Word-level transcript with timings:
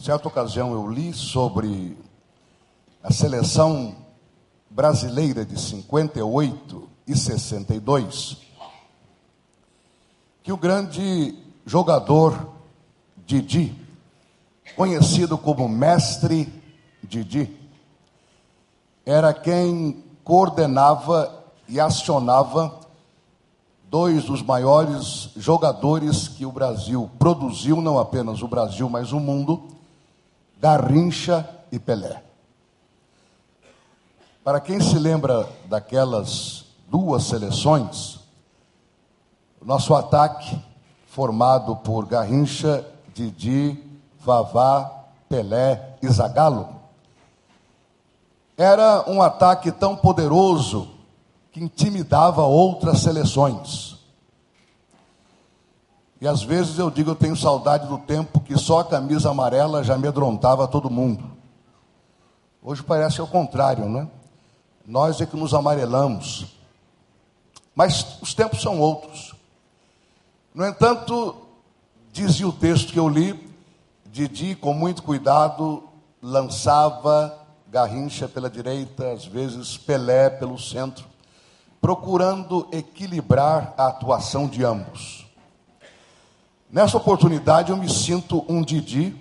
Certa 0.00 0.28
ocasião 0.28 0.72
eu 0.72 0.90
li 0.90 1.12
sobre 1.12 1.94
a 3.02 3.12
seleção 3.12 3.94
brasileira 4.70 5.44
de 5.44 5.60
58 5.60 6.88
e 7.06 7.14
62, 7.14 8.38
que 10.42 10.50
o 10.50 10.56
grande 10.56 11.36
jogador 11.66 12.48
Didi, 13.26 13.76
conhecido 14.74 15.36
como 15.36 15.68
Mestre 15.68 16.50
Didi, 17.04 17.54
era 19.04 19.34
quem 19.34 20.02
coordenava 20.24 21.44
e 21.68 21.78
acionava 21.78 22.80
dois 23.90 24.24
dos 24.24 24.40
maiores 24.40 25.28
jogadores 25.36 26.26
que 26.26 26.46
o 26.46 26.52
Brasil 26.52 27.10
produziu, 27.18 27.82
não 27.82 27.98
apenas 27.98 28.40
o 28.40 28.48
Brasil, 28.48 28.88
mas 28.88 29.12
o 29.12 29.20
mundo, 29.20 29.78
Garrincha 30.60 31.48
e 31.72 31.78
Pelé. 31.78 32.22
Para 34.44 34.60
quem 34.60 34.80
se 34.80 34.98
lembra 34.98 35.48
daquelas 35.66 36.66
duas 36.86 37.24
seleções, 37.24 38.20
o 39.60 39.64
nosso 39.64 39.94
ataque, 39.94 40.62
formado 41.06 41.76
por 41.76 42.06
Garrincha, 42.06 42.86
Didi, 43.14 43.82
Vavá, 44.18 44.90
Pelé 45.28 45.96
e 46.02 46.08
Zagallo, 46.08 46.68
era 48.56 49.08
um 49.08 49.22
ataque 49.22 49.72
tão 49.72 49.96
poderoso 49.96 50.88
que 51.52 51.62
intimidava 51.62 52.42
outras 52.42 53.00
seleções. 53.00 53.96
E 56.20 56.28
às 56.28 56.42
vezes 56.42 56.78
eu 56.78 56.90
digo, 56.90 57.10
eu 57.10 57.16
tenho 57.16 57.34
saudade 57.34 57.86
do 57.88 57.96
tempo 57.96 58.40
que 58.40 58.58
só 58.58 58.80
a 58.80 58.84
camisa 58.84 59.30
amarela 59.30 59.82
já 59.82 59.94
amedrontava 59.94 60.68
todo 60.68 60.90
mundo. 60.90 61.24
Hoje 62.62 62.82
parece 62.82 63.22
o 63.22 63.26
contrário, 63.26 63.88
né? 63.88 64.06
Nós 64.86 65.20
é 65.20 65.26
que 65.26 65.36
nos 65.36 65.54
amarelamos. 65.54 66.46
Mas 67.74 68.20
os 68.20 68.34
tempos 68.34 68.60
são 68.60 68.78
outros. 68.78 69.34
No 70.54 70.66
entanto, 70.66 71.36
dizia 72.12 72.46
o 72.46 72.52
texto 72.52 72.92
que 72.92 72.98
eu 72.98 73.08
li, 73.08 73.48
Didi, 74.04 74.54
com 74.54 74.74
muito 74.74 75.02
cuidado, 75.02 75.84
lançava 76.20 77.38
Garrincha 77.68 78.28
pela 78.28 78.50
direita, 78.50 79.12
às 79.12 79.24
vezes 79.24 79.78
Pelé 79.78 80.28
pelo 80.28 80.58
centro, 80.58 81.06
procurando 81.80 82.68
equilibrar 82.72 83.72
a 83.78 83.86
atuação 83.86 84.46
de 84.46 84.64
ambos. 84.64 85.29
Nessa 86.72 86.96
oportunidade 86.96 87.70
eu 87.70 87.76
me 87.76 87.90
sinto 87.90 88.44
um 88.48 88.62
Didi, 88.62 89.16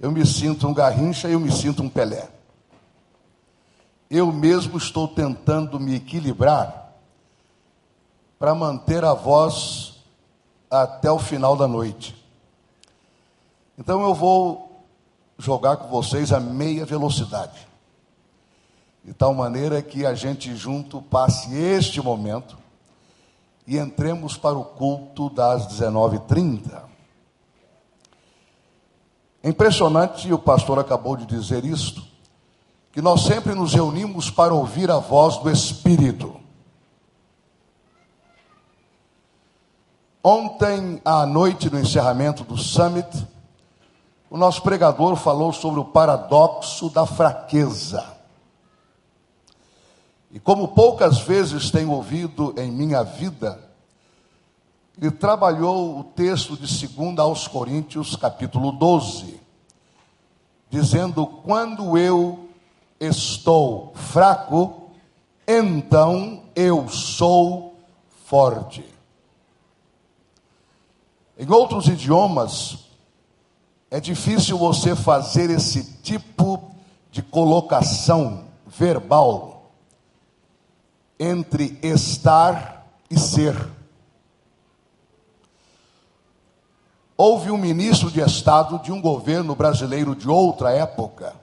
eu 0.00 0.10
me 0.10 0.24
sinto 0.24 0.66
um 0.66 0.72
Garrincha 0.72 1.28
e 1.28 1.32
eu 1.32 1.40
me 1.40 1.52
sinto 1.52 1.82
um 1.82 1.90
Pelé. 1.90 2.26
Eu 4.10 4.32
mesmo 4.32 4.78
estou 4.78 5.06
tentando 5.06 5.78
me 5.78 5.94
equilibrar 5.96 6.90
para 8.38 8.54
manter 8.54 9.04
a 9.04 9.12
voz 9.12 10.02
até 10.70 11.10
o 11.10 11.18
final 11.18 11.54
da 11.54 11.68
noite. 11.68 12.14
Então 13.76 14.02
eu 14.02 14.14
vou 14.14 14.82
jogar 15.38 15.76
com 15.76 15.88
vocês 15.88 16.32
a 16.32 16.40
meia 16.40 16.86
velocidade. 16.86 17.68
De 19.04 19.12
tal 19.12 19.34
maneira 19.34 19.82
que 19.82 20.06
a 20.06 20.14
gente 20.14 20.56
junto 20.56 21.02
passe 21.02 21.54
este 21.54 22.00
momento 22.00 22.63
e 23.66 23.78
entremos 23.78 24.36
para 24.36 24.56
o 24.56 24.64
culto 24.64 25.30
das 25.30 25.66
19h30. 25.68 26.82
É 29.42 29.48
impressionante, 29.48 30.28
e 30.28 30.32
o 30.32 30.38
pastor 30.38 30.78
acabou 30.78 31.16
de 31.16 31.26
dizer 31.26 31.64
isto, 31.64 32.02
que 32.92 33.02
nós 33.02 33.22
sempre 33.22 33.54
nos 33.54 33.74
reunimos 33.74 34.30
para 34.30 34.54
ouvir 34.54 34.90
a 34.90 34.98
voz 34.98 35.36
do 35.38 35.50
Espírito. 35.50 36.40
Ontem 40.22 41.02
à 41.04 41.26
noite, 41.26 41.68
no 41.68 41.78
encerramento 41.78 42.44
do 42.44 42.56
Summit, 42.56 43.26
o 44.30 44.38
nosso 44.38 44.62
pregador 44.62 45.16
falou 45.16 45.52
sobre 45.52 45.80
o 45.80 45.84
paradoxo 45.84 46.88
da 46.88 47.04
fraqueza. 47.04 48.13
E 50.34 50.40
como 50.40 50.66
poucas 50.66 51.20
vezes 51.20 51.70
tenho 51.70 51.92
ouvido 51.92 52.52
em 52.58 52.68
minha 52.68 53.04
vida, 53.04 53.70
ele 55.00 55.12
trabalhou 55.12 56.00
o 56.00 56.02
texto 56.02 56.56
de 56.56 56.88
2 56.88 57.20
aos 57.20 57.46
Coríntios, 57.46 58.16
capítulo 58.16 58.72
12, 58.72 59.40
dizendo: 60.68 61.24
Quando 61.24 61.96
eu 61.96 62.48
estou 62.98 63.92
fraco, 63.94 64.90
então 65.46 66.42
eu 66.56 66.88
sou 66.88 67.76
forte. 68.26 68.84
Em 71.38 71.48
outros 71.48 71.86
idiomas, 71.86 72.78
é 73.88 74.00
difícil 74.00 74.58
você 74.58 74.96
fazer 74.96 75.48
esse 75.48 75.84
tipo 76.02 76.72
de 77.12 77.22
colocação 77.22 78.46
verbal 78.66 79.53
entre 81.18 81.78
estar 81.82 82.86
e 83.10 83.18
ser. 83.18 83.54
Houve 87.16 87.50
um 87.50 87.56
ministro 87.56 88.10
de 88.10 88.20
Estado 88.20 88.78
de 88.80 88.90
um 88.90 89.00
governo 89.00 89.54
brasileiro 89.54 90.16
de 90.16 90.28
outra 90.28 90.72
época 90.72 91.34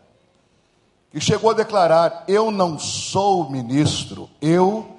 que 1.11 1.19
chegou 1.19 1.51
a 1.51 1.55
declarar: 1.55 2.23
Eu 2.27 2.51
não 2.51 2.77
sou 2.77 3.49
ministro, 3.49 4.29
eu 4.41 4.97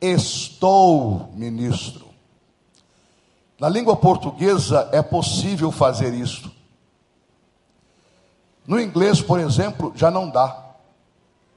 estou 0.00 1.30
ministro. 1.34 2.04
Na 3.58 3.68
língua 3.68 3.96
portuguesa 3.96 4.88
é 4.92 5.02
possível 5.02 5.70
fazer 5.70 6.12
isso. 6.12 6.50
No 8.66 8.80
inglês, 8.80 9.20
por 9.20 9.38
exemplo, 9.38 9.92
já 9.94 10.10
não 10.10 10.28
dá. 10.28 10.62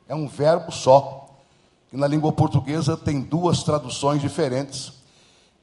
É 0.08 0.16
um 0.16 0.28
verbo 0.28 0.72
só 0.72 1.27
na 1.98 2.06
língua 2.06 2.32
portuguesa 2.32 2.96
tem 2.96 3.20
duas 3.22 3.64
traduções 3.64 4.22
diferentes. 4.22 4.94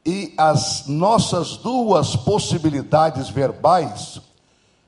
E 0.04 0.34
as 0.36 0.86
nossas 0.88 1.56
duas 1.56 2.16
possibilidades 2.16 3.30
verbais 3.30 4.20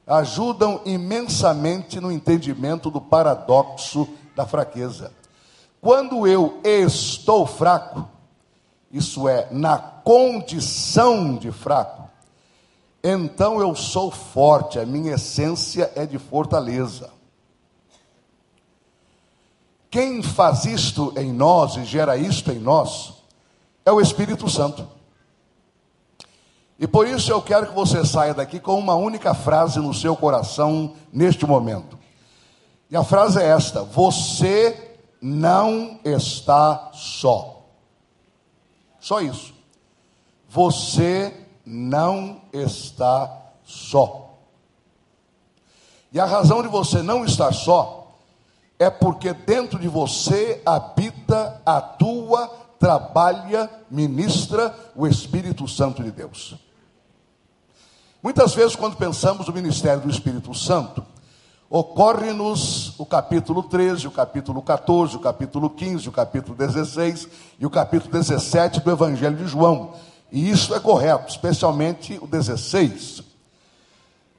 ajudam 0.04 0.80
imensamente 0.84 2.00
no 2.00 2.10
entendimento 2.10 2.90
do 2.90 3.00
paradoxo 3.00 4.08
da 4.34 4.44
fraqueza. 4.44 5.12
Quando 5.80 6.26
eu 6.26 6.60
estou 6.64 7.46
fraco, 7.46 8.08
isso 8.90 9.28
é, 9.28 9.46
na 9.52 9.78
condição 9.78 11.36
de 11.36 11.52
fraco, 11.52 12.10
então 13.02 13.60
eu 13.60 13.72
sou 13.76 14.10
forte, 14.10 14.80
a 14.80 14.84
minha 14.84 15.14
essência 15.14 15.92
é 15.94 16.04
de 16.04 16.18
fortaleza. 16.18 17.16
Quem 19.96 20.22
faz 20.22 20.66
isto 20.66 21.14
em 21.16 21.32
nós 21.32 21.76
e 21.76 21.84
gera 21.86 22.18
isto 22.18 22.52
em 22.52 22.58
nós 22.58 23.14
é 23.82 23.90
o 23.90 23.98
Espírito 23.98 24.46
Santo. 24.46 24.86
E 26.78 26.86
por 26.86 27.08
isso 27.08 27.32
eu 27.32 27.40
quero 27.40 27.68
que 27.68 27.74
você 27.74 28.04
saia 28.04 28.34
daqui 28.34 28.60
com 28.60 28.78
uma 28.78 28.94
única 28.94 29.32
frase 29.32 29.80
no 29.80 29.94
seu 29.94 30.14
coração 30.14 30.92
neste 31.10 31.46
momento. 31.46 31.98
E 32.90 32.96
a 32.96 33.02
frase 33.02 33.40
é 33.40 33.46
esta: 33.46 33.84
Você 33.84 34.98
não 35.18 35.98
está 36.04 36.90
só. 36.92 37.64
Só 39.00 39.22
isso. 39.22 39.54
Você 40.46 41.32
não 41.64 42.42
está 42.52 43.34
só. 43.64 44.34
E 46.12 46.21
a 46.21 46.26
razão 46.26 46.60
de 46.60 46.68
você 46.68 47.00
não 47.00 47.24
estar 47.24 47.50
só 47.54 48.05
é 48.78 48.90
porque 48.90 49.32
dentro 49.32 49.78
de 49.78 49.88
você 49.88 50.60
habita, 50.64 51.60
atua, 51.64 52.48
trabalha, 52.78 53.70
ministra 53.90 54.74
o 54.94 55.06
Espírito 55.06 55.66
Santo 55.66 56.02
de 56.02 56.10
Deus. 56.10 56.56
Muitas 58.22 58.54
vezes, 58.54 58.76
quando 58.76 58.96
pensamos 58.96 59.46
no 59.46 59.54
ministério 59.54 60.02
do 60.02 60.10
Espírito 60.10 60.52
Santo, 60.52 61.04
ocorre-nos 61.70 62.98
o 62.98 63.06
capítulo 63.06 63.62
13, 63.62 64.08
o 64.08 64.10
capítulo 64.10 64.60
14, 64.60 65.16
o 65.16 65.20
capítulo 65.20 65.70
15, 65.70 66.08
o 66.08 66.12
capítulo 66.12 66.56
16 66.56 67.28
e 67.58 67.66
o 67.66 67.70
capítulo 67.70 68.12
17 68.12 68.80
do 68.80 68.90
Evangelho 68.90 69.36
de 69.36 69.46
João. 69.46 69.94
E 70.30 70.50
isso 70.50 70.74
é 70.74 70.80
correto, 70.80 71.30
especialmente 71.30 72.18
o 72.20 72.26
16. 72.26 73.22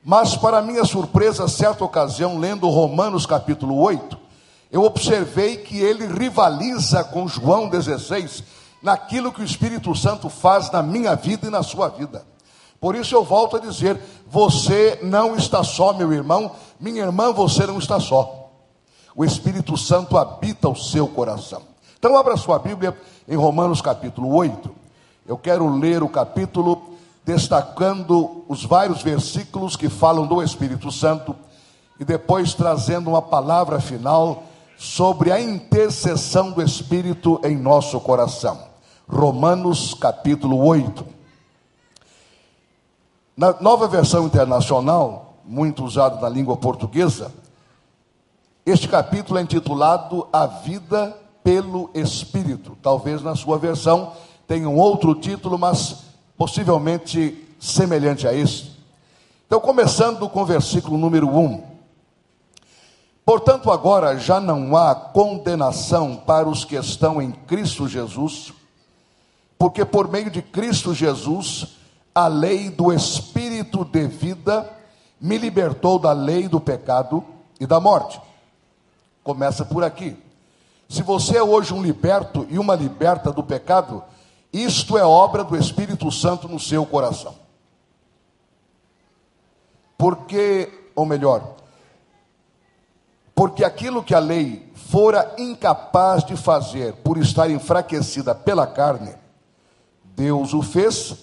Mas, 0.03 0.35
para 0.35 0.61
minha 0.61 0.85
surpresa, 0.85 1.47
certa 1.47 1.83
ocasião, 1.83 2.37
lendo 2.37 2.69
Romanos 2.69 3.25
capítulo 3.25 3.77
8, 3.77 4.26
eu 4.71 4.83
observei 4.83 5.57
que 5.57 5.79
ele 5.79 6.05
rivaliza 6.05 7.03
com 7.03 7.27
João 7.27 7.69
16 7.69 8.43
naquilo 8.81 9.31
que 9.31 9.41
o 9.41 9.45
Espírito 9.45 9.95
Santo 9.95 10.29
faz 10.29 10.69
na 10.71 10.81
minha 10.81 11.15
vida 11.15 11.47
e 11.47 11.49
na 11.51 11.63
sua 11.63 11.87
vida. 11.89 12.25
Por 12.79 12.95
isso 12.95 13.15
eu 13.15 13.23
volto 13.23 13.57
a 13.57 13.59
dizer: 13.59 13.99
você 14.27 14.99
não 15.01 15.35
está 15.35 15.63
só, 15.63 15.93
meu 15.93 16.11
irmão, 16.13 16.51
minha 16.79 17.03
irmã, 17.03 17.31
você 17.31 17.65
não 17.65 17.79
está 17.79 17.99
só. 17.99 18.49
O 19.15 19.25
Espírito 19.25 19.75
Santo 19.75 20.17
habita 20.17 20.69
o 20.69 20.75
seu 20.75 21.07
coração. 21.07 21.63
Então, 21.97 22.15
abra 22.15 22.37
sua 22.37 22.59
Bíblia 22.59 22.95
em 23.27 23.35
Romanos 23.35 23.81
capítulo 23.81 24.31
8. 24.35 24.69
Eu 25.25 25.37
quero 25.37 25.67
ler 25.67 26.03
o 26.03 26.09
capítulo 26.09 26.95
destacando 27.25 28.45
os 28.47 28.63
vários 28.63 29.01
versículos 29.01 29.75
que 29.75 29.89
falam 29.89 30.27
do 30.27 30.41
Espírito 30.41 30.91
Santo 30.91 31.35
e 31.99 32.05
depois 32.05 32.53
trazendo 32.53 33.09
uma 33.09 33.21
palavra 33.21 33.81
final 33.81 34.43
sobre 34.77 35.31
a 35.31 35.41
intercessão 35.41 36.51
do 36.51 36.62
Espírito 36.62 37.41
em 37.44 37.57
nosso 37.57 38.00
coração. 38.00 38.68
Romanos 39.09 39.94
capítulo 39.95 40.63
8. 40.63 41.06
Na 43.35 43.53
nova 43.59 43.88
versão 43.88 44.25
internacional, 44.25 45.38
muito 45.45 45.83
usada 45.83 46.21
na 46.21 46.29
língua 46.29 46.56
portuguesa, 46.57 47.31
este 48.65 48.88
capítulo 48.88 49.39
é 49.39 49.41
intitulado 49.41 50.27
A 50.31 50.45
Vida 50.45 51.18
pelo 51.44 51.89
Espírito. 51.94 52.77
Talvez 52.81 53.21
na 53.21 53.35
sua 53.35 53.57
versão 53.57 54.12
tenha 54.45 54.68
um 54.68 54.77
outro 54.77 55.15
título, 55.15 55.57
mas 55.57 56.03
possivelmente 56.38 57.47
semelhante 57.59 58.27
a 58.27 58.33
este. 58.33 58.77
Então, 59.45 59.59
começando 59.59 60.27
com 60.30 60.41
o 60.41 60.45
versículo 60.45 60.97
número 60.97 61.30
1. 61.30 61.76
Portanto, 63.27 63.69
agora 63.69 64.18
já 64.18 64.39
não 64.39 64.77
há 64.77 64.95
condenação 64.95 66.15
para 66.15 66.47
os 66.47 66.63
que 66.63 66.77
estão 66.77 67.21
em 67.21 67.33
Cristo 67.33 67.85
Jesus, 67.85 68.53
porque 69.59 69.83
por 69.83 70.07
meio 70.07 70.31
de 70.31 70.41
Cristo 70.41 70.94
Jesus 70.94 71.75
a 72.15 72.27
lei 72.27 72.69
do 72.69 72.89
Espírito 72.89 73.83
de 73.83 74.07
vida 74.07 74.71
me 75.19 75.38
libertou 75.38 76.00
da 76.00 76.13
lei 76.13 76.47
do 76.47 76.62
pecado 76.62 77.21
e 77.59 77.68
da 77.68 77.81
morte. 77.81 78.21
Começa 79.25 79.65
por 79.65 79.83
aqui. 79.83 80.15
Se 80.88 81.03
você 81.03 81.35
é 81.35 81.44
hoje 81.44 81.73
um 81.73 81.83
liberto 81.83 82.47
e 82.50 82.57
uma 82.57 82.75
liberta 82.75 83.30
do 83.30 83.44
pecado, 83.44 84.01
isto 84.53 84.97
é 84.97 85.03
obra 85.03 85.44
do 85.44 85.57
Espírito 85.57 86.09
Santo 86.13 86.47
no 86.47 86.62
seu 86.62 86.85
coração. 86.85 87.35
Porque, 89.97 90.71
ou 90.95 91.06
melhor, 91.06 91.56
porque 93.37 93.63
aquilo 93.63 94.01
que 94.01 94.15
a 94.15 94.19
lei 94.19 94.67
fora 94.73 95.35
incapaz 95.37 96.23
de 96.23 96.35
fazer 96.35 96.93
por 97.03 97.19
estar 97.19 97.47
enfraquecida 97.51 98.33
pela 98.33 98.65
carne, 98.65 99.13
Deus 100.15 100.55
o 100.55 100.63
fez 100.63 101.15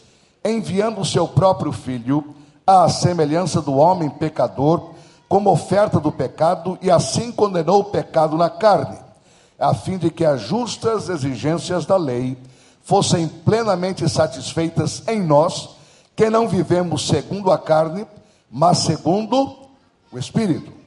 enviando 0.44 1.00
o 1.00 1.05
seu 1.05 1.26
próprio 1.26 1.72
filho 1.72 2.37
à 2.64 2.88
semelhança 2.88 3.61
do 3.61 3.75
homem 3.75 4.08
pecador, 4.08 4.90
como 5.28 5.50
oferta 5.50 5.99
do 5.99 6.12
pecado, 6.12 6.78
e 6.81 6.88
assim 6.88 7.32
condenou 7.32 7.81
o 7.81 7.84
pecado 7.87 8.37
na 8.37 8.49
carne, 8.49 8.96
a 9.58 9.75
fim 9.75 9.99
de 9.99 10.08
que 10.08 10.25
as 10.25 10.40
justas 10.40 11.08
exigências 11.08 11.84
da 11.84 11.96
lei 11.96 12.38
fossem 12.84 13.26
plenamente 13.26 14.08
satisfeitas 14.08 15.02
em 15.08 15.20
nós, 15.20 15.70
que 16.14 16.31
não 16.31 16.46
vivemos 16.46 17.08
segundo 17.08 17.50
a 17.50 17.58
carne, 17.58 18.06
mas 18.49 18.78
segundo 18.78 19.56
o 20.12 20.16
Espírito. 20.16 20.84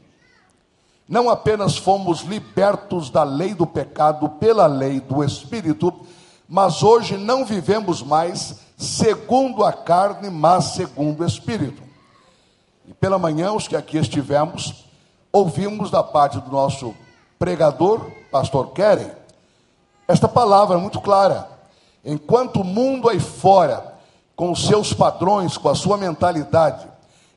Não 1.08 1.30
apenas 1.30 1.78
fomos 1.78 2.22
libertos 2.22 3.10
da 3.10 3.24
lei 3.24 3.54
do 3.54 3.66
pecado 3.66 4.28
pela 4.28 4.68
lei 4.68 5.00
do 5.00 5.24
Espírito, 5.24 5.94
mas 6.50 6.84
hoje 6.84 7.16
não 7.16 7.46
vivemos 7.46 8.04
mais 8.04 8.60
segundo 8.78 9.64
a 9.64 9.72
carne, 9.72 10.30
mas 10.30 10.66
segundo 10.66 11.22
o 11.22 11.26
Espírito. 11.26 11.82
E 12.88 12.94
pela 12.94 13.18
manhã, 13.18 13.54
os 13.54 13.68
que 13.68 13.76
aqui 13.76 13.98
estivemos, 13.98 14.86
ouvimos 15.32 15.90
da 15.90 16.04
parte 16.04 16.40
do 16.40 16.52
nosso 16.52 16.94
pregador, 17.40 18.12
pastor 18.32 18.72
Keren, 18.72 19.12
esta 20.08 20.28
palavra 20.28 20.78
muito 20.78 21.00
clara. 21.00 21.50
Enquanto 22.04 22.62
o 22.62 22.66
mundo 22.66 23.10
aí 23.10 23.20
fora, 23.20 23.96
com 24.36 24.52
os 24.52 24.68
seus 24.68 24.94
padrões, 24.94 25.58
com 25.58 25.68
a 25.68 25.76
sua 25.76 25.98
mentalidade, 25.98 26.88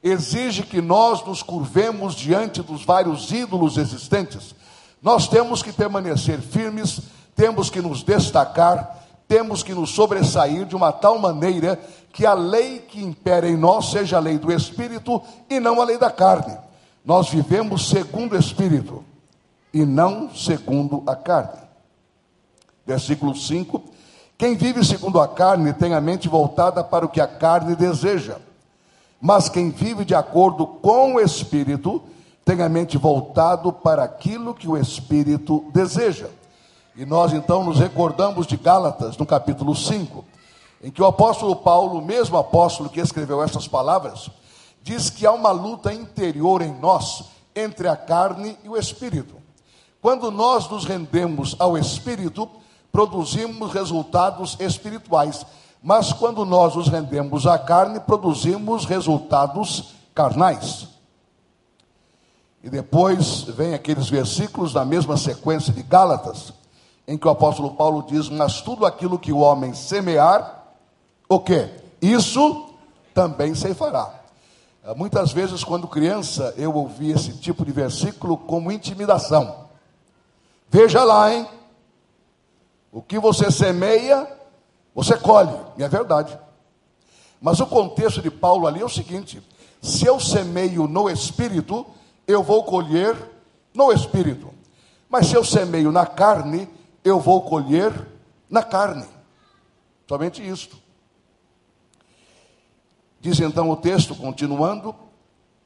exige 0.02 0.62
que 0.62 0.80
nós 0.80 1.24
nos 1.24 1.42
curvemos 1.42 2.14
diante 2.14 2.62
dos 2.62 2.84
vários 2.84 3.30
ídolos 3.30 3.76
existentes, 3.76 4.54
nós 5.02 5.28
temos 5.28 5.62
que 5.62 5.72
permanecer 5.72 6.40
firmes, 6.40 7.00
temos 7.34 7.70
que 7.70 7.80
nos 7.80 8.02
destacar, 8.02 8.98
temos 9.26 9.62
que 9.62 9.72
nos 9.72 9.90
sobressair 9.90 10.66
de 10.66 10.74
uma 10.74 10.92
tal 10.92 11.18
maneira 11.18 11.78
que 12.12 12.26
a 12.26 12.34
lei 12.34 12.80
que 12.80 13.02
impera 13.02 13.48
em 13.48 13.56
nós 13.56 13.90
seja 13.90 14.16
a 14.16 14.20
lei 14.20 14.38
do 14.38 14.52
Espírito 14.52 15.22
e 15.48 15.60
não 15.60 15.80
a 15.80 15.84
lei 15.84 15.96
da 15.96 16.10
carne. 16.10 16.56
Nós 17.04 17.30
vivemos 17.30 17.88
segundo 17.88 18.32
o 18.32 18.38
Espírito 18.38 19.04
e 19.72 19.84
não 19.84 20.34
segundo 20.34 21.02
a 21.06 21.14
carne. 21.14 21.60
Versículo 22.84 23.34
5: 23.34 23.82
Quem 24.36 24.56
vive 24.56 24.84
segundo 24.84 25.20
a 25.20 25.28
carne 25.28 25.72
tem 25.72 25.94
a 25.94 26.00
mente 26.00 26.28
voltada 26.28 26.82
para 26.82 27.06
o 27.06 27.08
que 27.08 27.20
a 27.20 27.28
carne 27.28 27.76
deseja, 27.76 28.36
mas 29.20 29.48
quem 29.48 29.70
vive 29.70 30.04
de 30.04 30.14
acordo 30.14 30.66
com 30.66 31.14
o 31.14 31.20
Espírito 31.20 32.02
tem 32.44 32.62
a 32.62 32.68
mente 32.68 32.96
voltado 32.96 33.72
para 33.72 34.02
aquilo 34.02 34.54
que 34.54 34.66
o 34.66 34.76
Espírito 34.76 35.64
deseja. 35.72 36.28
E 36.96 37.04
nós 37.04 37.32
então 37.32 37.62
nos 37.62 37.78
recordamos 37.78 38.46
de 38.46 38.56
Gálatas, 38.56 39.16
no 39.16 39.26
capítulo 39.26 39.76
5, 39.76 40.24
em 40.82 40.90
que 40.90 41.02
o 41.02 41.06
apóstolo 41.06 41.54
Paulo, 41.56 41.98
o 41.98 42.04
mesmo 42.04 42.36
apóstolo 42.36 42.88
que 42.88 43.00
escreveu 43.00 43.42
essas 43.42 43.68
palavras, 43.68 44.30
diz 44.82 45.10
que 45.10 45.26
há 45.26 45.32
uma 45.32 45.50
luta 45.50 45.92
interior 45.92 46.62
em 46.62 46.72
nós 46.80 47.24
entre 47.54 47.88
a 47.88 47.96
carne 47.96 48.58
e 48.64 48.68
o 48.68 48.76
espírito. 48.76 49.34
Quando 50.00 50.30
nós 50.30 50.68
nos 50.68 50.84
rendemos 50.84 51.54
ao 51.58 51.76
espírito, 51.76 52.48
produzimos 52.90 53.72
resultados 53.72 54.56
espirituais, 54.58 55.44
mas 55.82 56.12
quando 56.12 56.44
nós 56.44 56.74
nos 56.74 56.88
rendemos 56.88 57.46
à 57.46 57.58
carne, 57.58 58.00
produzimos 58.00 58.84
resultados 58.84 59.94
carnais. 60.14 60.88
E 62.62 62.68
depois 62.68 63.42
vem 63.42 63.72
aqueles 63.72 64.08
versículos 64.08 64.74
da 64.74 64.84
mesma 64.84 65.16
sequência 65.16 65.72
de 65.72 65.82
Gálatas, 65.82 66.52
em 67.08 67.16
que 67.16 67.26
o 67.26 67.30
apóstolo 67.30 67.74
Paulo 67.74 68.04
diz: 68.06 68.28
Mas 68.28 68.60
tudo 68.60 68.84
aquilo 68.84 69.18
que 69.18 69.32
o 69.32 69.38
homem 69.38 69.72
semear, 69.72 70.66
o 71.28 71.40
que? 71.40 71.70
Isso 72.02 72.68
também 73.14 73.54
se 73.54 73.72
fará. 73.74 74.20
Ah, 74.84 74.94
muitas 74.94 75.32
vezes, 75.32 75.64
quando 75.64 75.86
criança, 75.88 76.54
eu 76.56 76.74
ouvi 76.74 77.10
esse 77.10 77.34
tipo 77.38 77.64
de 77.64 77.72
versículo 77.72 78.36
como 78.36 78.72
intimidação. 78.72 79.68
Veja 80.68 81.02
lá, 81.04 81.32
hein? 81.32 81.46
O 82.92 83.02
que 83.02 83.18
você 83.18 83.50
semeia, 83.50 84.26
você 84.94 85.16
colhe. 85.16 85.54
E 85.76 85.82
é 85.82 85.88
verdade. 85.88 86.38
Mas 87.40 87.60
o 87.60 87.66
contexto 87.66 88.20
de 88.20 88.30
Paulo 88.30 88.66
ali 88.66 88.80
é 88.80 88.84
o 88.84 88.88
seguinte: 88.88 89.42
se 89.80 90.04
eu 90.04 90.20
semeio 90.20 90.86
no 90.86 91.08
espírito, 91.08 91.86
eu 92.26 92.42
vou 92.42 92.64
colher 92.64 93.16
no 93.74 93.92
espírito. 93.92 94.50
Mas 95.08 95.26
se 95.26 95.34
eu 95.34 95.44
semeio 95.44 95.90
na 95.90 96.06
carne, 96.06 96.68
eu 97.02 97.18
vou 97.18 97.42
colher 97.42 97.92
na 98.48 98.62
carne. 98.62 99.06
Somente 100.08 100.46
isto. 100.46 100.76
Diz 103.20 103.38
então 103.40 103.70
o 103.70 103.76
texto, 103.76 104.14
continuando: 104.14 104.94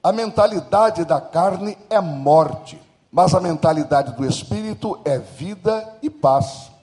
a 0.02 0.12
mentalidade 0.12 1.04
da 1.04 1.21
carne 1.21 1.78
é 1.88 2.00
morte, 2.00 2.81
mas 3.11 3.35
a 3.35 3.40
mentalidade 3.40 4.12
do 4.12 4.25
espírito 4.26 5.00
é 5.04 5.19
vida 5.19 5.97
e 6.02 6.11
paz. 6.11 6.74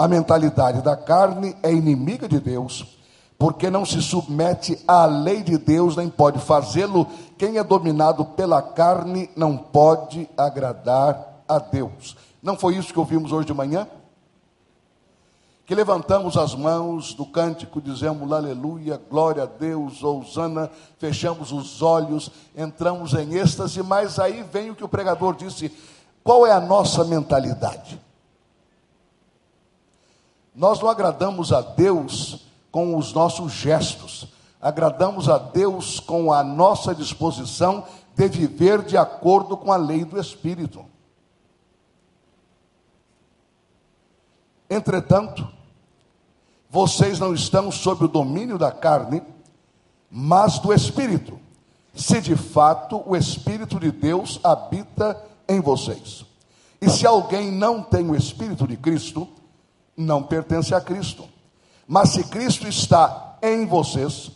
A 0.00 0.08
mentalidade 0.08 0.80
da 0.80 0.96
carne 0.96 1.54
é 1.62 1.70
inimiga 1.70 2.26
de 2.26 2.40
Deus, 2.40 2.98
porque 3.38 3.68
não 3.68 3.84
se 3.84 4.00
submete 4.00 4.82
à 4.88 5.04
lei 5.04 5.42
de 5.42 5.58
Deus, 5.58 5.94
nem 5.94 6.08
pode 6.08 6.38
fazê-lo. 6.38 7.06
Quem 7.36 7.58
é 7.58 7.62
dominado 7.62 8.24
pela 8.24 8.62
carne 8.62 9.28
não 9.36 9.58
pode 9.58 10.26
agradar 10.38 11.42
a 11.46 11.58
Deus. 11.58 12.16
Não 12.42 12.56
foi 12.56 12.76
isso 12.76 12.94
que 12.94 12.98
ouvimos 12.98 13.30
hoje 13.30 13.48
de 13.48 13.52
manhã? 13.52 13.86
Que 15.66 15.74
levantamos 15.74 16.34
as 16.38 16.54
mãos 16.54 17.12
do 17.12 17.26
cântico, 17.26 17.78
dizemos 17.78 18.32
aleluia, 18.32 18.98
glória 19.10 19.42
a 19.42 19.46
Deus, 19.46 20.02
ousana, 20.02 20.70
fechamos 20.96 21.52
os 21.52 21.82
olhos, 21.82 22.30
entramos 22.56 23.12
em 23.12 23.34
êxtase, 23.34 23.82
mas 23.82 24.18
aí 24.18 24.42
vem 24.50 24.70
o 24.70 24.74
que 24.74 24.82
o 24.82 24.88
pregador 24.88 25.36
disse: 25.36 25.70
qual 26.24 26.46
é 26.46 26.52
a 26.52 26.60
nossa 26.60 27.04
mentalidade? 27.04 28.00
Nós 30.54 30.80
não 30.80 30.88
agradamos 30.88 31.52
a 31.52 31.60
Deus 31.60 32.46
com 32.70 32.96
os 32.96 33.12
nossos 33.12 33.52
gestos, 33.52 34.28
agradamos 34.60 35.28
a 35.28 35.38
Deus 35.38 35.98
com 36.00 36.32
a 36.32 36.42
nossa 36.42 36.94
disposição 36.94 37.84
de 38.16 38.28
viver 38.28 38.82
de 38.82 38.96
acordo 38.96 39.56
com 39.56 39.72
a 39.72 39.76
lei 39.76 40.04
do 40.04 40.18
Espírito. 40.18 40.84
Entretanto, 44.68 45.48
vocês 46.68 47.18
não 47.18 47.34
estão 47.34 47.72
sob 47.72 48.04
o 48.04 48.08
domínio 48.08 48.56
da 48.56 48.70
carne, 48.70 49.22
mas 50.10 50.58
do 50.58 50.72
Espírito, 50.72 51.38
se 51.92 52.20
de 52.20 52.36
fato 52.36 53.02
o 53.04 53.16
Espírito 53.16 53.80
de 53.80 53.90
Deus 53.90 54.38
habita 54.44 55.20
em 55.48 55.60
vocês. 55.60 56.24
E 56.80 56.88
se 56.88 57.06
alguém 57.06 57.50
não 57.50 57.82
tem 57.82 58.08
o 58.08 58.14
Espírito 58.14 58.66
de 58.66 58.76
Cristo, 58.76 59.28
não 59.96 60.22
pertence 60.22 60.74
a 60.74 60.80
Cristo. 60.80 61.24
Mas 61.86 62.10
se 62.10 62.24
Cristo 62.24 62.68
está 62.68 63.36
em 63.42 63.66
vocês, 63.66 64.30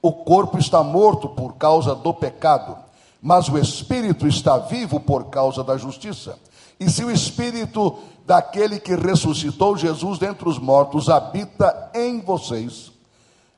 o 0.00 0.12
corpo 0.12 0.58
está 0.58 0.82
morto 0.82 1.28
por 1.28 1.54
causa 1.54 1.94
do 1.94 2.12
pecado, 2.12 2.76
mas 3.20 3.48
o 3.48 3.58
espírito 3.58 4.26
está 4.26 4.58
vivo 4.58 5.00
por 5.00 5.26
causa 5.26 5.64
da 5.64 5.76
justiça. 5.76 6.38
E 6.78 6.90
se 6.90 7.04
o 7.04 7.10
espírito 7.10 7.98
daquele 8.26 8.80
que 8.80 8.94
ressuscitou 8.94 9.76
Jesus 9.76 10.18
dentre 10.18 10.48
os 10.48 10.58
mortos 10.58 11.08
habita 11.08 11.90
em 11.94 12.20
vocês, 12.20 12.92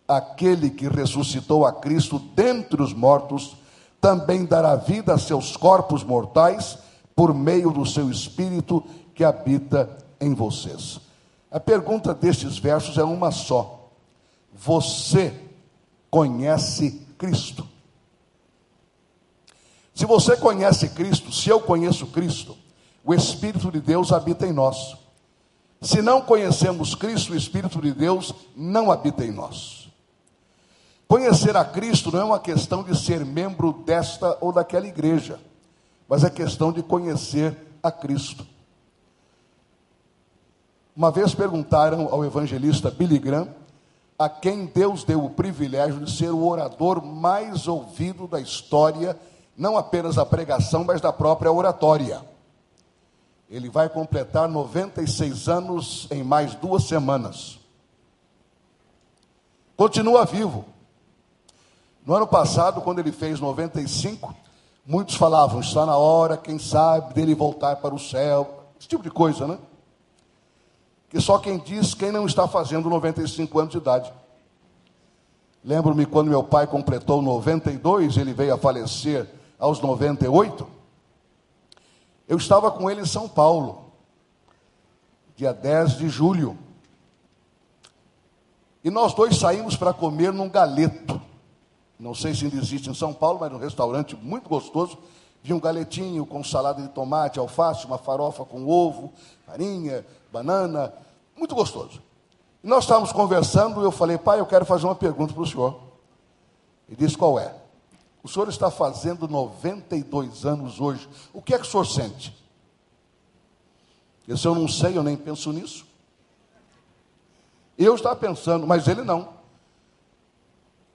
aquele 0.07 0.71
que 0.71 0.89
ressuscitou 0.89 1.65
a 1.67 1.73
Cristo 1.73 2.19
dentre 2.35 2.83
os 2.83 2.93
mortos 2.93 3.57
também 4.01 4.45
dará 4.45 4.77
vida 4.77 5.15
a 5.15 5.19
seus 5.19 5.57
corpos 5.57 6.05
mortais 6.05 6.79
por 7.15 7.35
meio 7.35 7.71
do 7.71 7.85
seu 7.87 8.11
espírito 8.11 8.85
que 9.15 9.25
habita 9.25 9.89
em 10.21 10.35
vocês. 10.35 11.01
A 11.57 11.61
pergunta 11.61 12.13
destes 12.13 12.59
versos 12.59 12.99
é 12.99 13.03
uma 13.03 13.31
só: 13.31 13.89
Você 14.53 15.33
conhece 16.11 17.01
Cristo? 17.17 17.67
Se 19.95 20.05
você 20.05 20.37
conhece 20.37 20.91
Cristo, 20.91 21.33
se 21.33 21.49
eu 21.49 21.59
conheço 21.59 22.09
Cristo, 22.09 22.55
o 23.03 23.15
Espírito 23.15 23.73
de 23.73 23.81
Deus 23.81 24.13
habita 24.13 24.47
em 24.47 24.53
nós. 24.53 24.99
Se 25.81 26.03
não 26.03 26.21
conhecemos 26.21 26.95
Cristo, 26.95 27.33
o 27.33 27.37
Espírito 27.37 27.81
de 27.81 27.91
Deus 27.91 28.35
não 28.55 28.93
habita 28.93 29.25
em 29.25 29.31
nós. 29.31 29.89
Conhecer 31.09 31.57
a 31.57 31.65
Cristo 31.65 32.13
não 32.13 32.21
é 32.21 32.25
uma 32.25 32.39
questão 32.39 32.83
de 32.83 32.95
ser 32.95 33.25
membro 33.25 33.73
desta 33.73 34.37
ou 34.43 34.53
daquela 34.53 34.87
igreja, 34.87 35.41
mas 36.07 36.23
é 36.23 36.29
questão 36.29 36.71
de 36.71 36.83
conhecer 36.83 37.57
a 37.83 37.91
Cristo. 37.91 38.47
Uma 40.97 41.11
vez 41.11 41.35
perguntaram 41.35 42.09
ao 42.11 42.25
evangelista 42.25 42.91
Billy 42.91 43.19
Graham 43.19 43.49
a 44.19 44.31
quem 44.31 44.65
Deus 44.65 45.05
deu 45.05 45.23
o 45.23 45.29
privilégio 45.29 46.01
de 46.01 46.11
ser 46.11 46.31
o 46.31 46.47
orador 46.47 47.05
mais 47.05 47.69
ouvido 47.69 48.27
da 48.27 48.41
história, 48.41 49.15
não 49.55 49.77
apenas 49.77 50.15
da 50.15 50.25
pregação, 50.25 50.85
mas 50.85 51.03
da 51.03 51.13
própria 51.13 51.53
oratória. 51.53 52.23
Ele 53.51 53.69
vai 53.69 53.91
completar 53.91 54.49
96 54.49 55.51
anos 55.51 56.09
em 56.11 56.25
mais 56.25 56.55
duas 56.55 56.85
semanas. 56.85 57.59
Continua 59.77 60.25
vivo. 60.25 60.65
No 62.07 62.15
ano 62.15 62.27
passado, 62.27 62.81
quando 62.81 63.01
ele 63.01 63.13
fez 63.13 63.39
95, 63.39 64.35
muitos 64.87 65.17
falavam: 65.17 65.61
está 65.61 65.85
na 65.85 65.99
hora, 65.99 66.39
quem 66.39 66.59
sabe, 66.59 67.13
dele 67.13 67.35
voltar 67.35 67.77
para 67.77 67.95
o 67.95 67.99
céu. 67.99 68.65
Esse 68.81 68.89
tipo 68.89 69.03
de 69.03 69.11
coisa, 69.11 69.47
né? 69.47 69.59
Que 71.09 71.21
só 71.21 71.39
quem 71.39 71.59
diz 71.59 71.95
quem 71.95 72.11
não 72.11 72.27
está 72.27 72.49
fazendo 72.49 72.91
95 72.91 73.59
anos 73.59 73.73
de 73.73 73.79
idade. 73.79 74.13
Lembro-me 75.65 76.07
quando 76.07 76.29
meu 76.29 76.45
pai 76.45 76.67
completou 76.67 77.21
92, 77.21 78.17
ele 78.17 78.33
veio 78.33 78.55
a 78.55 78.59
falecer 78.59 79.29
aos 79.59 79.81
98. 79.81 80.67
Eu 82.29 82.37
estava 82.37 82.71
com 82.71 82.91
ele 82.91 83.01
em 83.01 83.07
São 83.07 83.29
Paulo, 83.29 83.93
dia 85.37 85.53
10 85.53 85.99
de 85.99 86.09
julho. 86.09 86.57
E 88.83 88.91
nós 88.91 89.15
dois 89.15 89.37
saímos 89.37 89.77
para 89.77 89.93
comer 89.93 90.33
num 90.33 90.49
galeto. 90.49 91.21
Não 91.99 92.15
sei 92.15 92.35
se 92.35 92.45
ainda 92.45 92.57
existe 92.57 92.89
em 92.89 92.95
São 92.95 93.13
Paulo, 93.13 93.41
mas 93.41 93.51
num 93.51 93.59
restaurante 93.59 94.15
muito 94.15 94.49
gostoso. 94.49 94.99
Vi 95.43 95.53
um 95.53 95.61
galetinho 95.61 96.27
com 96.27 96.45
salada 96.45 96.83
de 96.83 96.89
tomate, 96.89 97.39
alface, 97.39 97.87
uma 97.87 97.99
farofa 97.99 98.45
com 98.45 98.69
ovo, 98.69 99.13
farinha, 99.47 100.05
banana, 100.37 100.93
muito 101.37 101.55
gostoso. 101.55 102.03
E 102.63 102.67
nós 102.67 102.85
estávamos 102.85 103.13
conversando 103.13 103.83
eu 103.83 103.91
falei, 103.91 104.19
pai, 104.19 104.41
eu 104.41 104.47
quero 104.47 104.65
fazer 104.65 104.87
uma 104.87 104.95
pergunta 104.95 105.33
para 105.33 105.43
o 105.43 105.47
senhor. 105.47 105.81
Ele 106.89 106.97
disse, 106.97 107.17
qual 107.17 107.39
é? 107.39 107.55
O 108.23 108.29
senhor 108.29 108.49
está 108.49 108.71
fazendo 108.71 109.29
92 109.29 110.45
anos 110.45 110.81
hoje. 110.81 111.09
O 111.33 111.41
que 111.41 111.55
é 111.55 111.59
que 111.59 111.67
o 111.67 111.71
senhor 111.71 111.85
sente? 111.87 112.37
Eu 114.27 114.35
disse, 114.35 114.47
eu 114.47 114.55
não 114.55 114.69
sei, 114.69 114.97
eu 114.97 115.03
nem 115.03 115.17
penso 115.17 115.53
nisso. 115.53 115.87
Eu 117.79 117.95
estava 117.95 118.17
pensando, 118.17 118.67
mas 118.67 118.89
ele 118.89 119.03
não. 119.03 119.37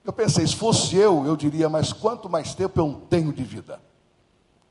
Eu 0.04 0.12
pensei, 0.12 0.46
se 0.46 0.56
fosse 0.56 0.96
eu, 0.96 1.26
eu 1.26 1.38
diria, 1.38 1.70
mas 1.70 1.94
quanto 1.94 2.30
mais 2.30 2.54
tempo 2.54 2.80
eu 2.80 3.02
tenho 3.10 3.32
de 3.32 3.44
vida? 3.44 3.80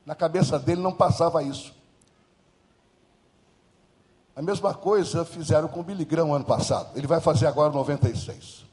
Na 0.05 0.13
cabeça 0.13 0.59
dele 0.59 0.81
não 0.81 0.91
passava 0.93 1.41
isso. 1.41 1.73
A 4.35 4.41
mesma 4.41 4.73
coisa 4.73 5.25
fizeram 5.25 5.67
com 5.67 5.81
o 5.81 5.83
Billy 5.83 6.05
Graham 6.05 6.33
ano 6.33 6.45
passado. 6.45 6.89
Ele 6.95 7.07
vai 7.07 7.19
fazer 7.19 7.47
agora 7.47 7.71
96. 7.73 8.63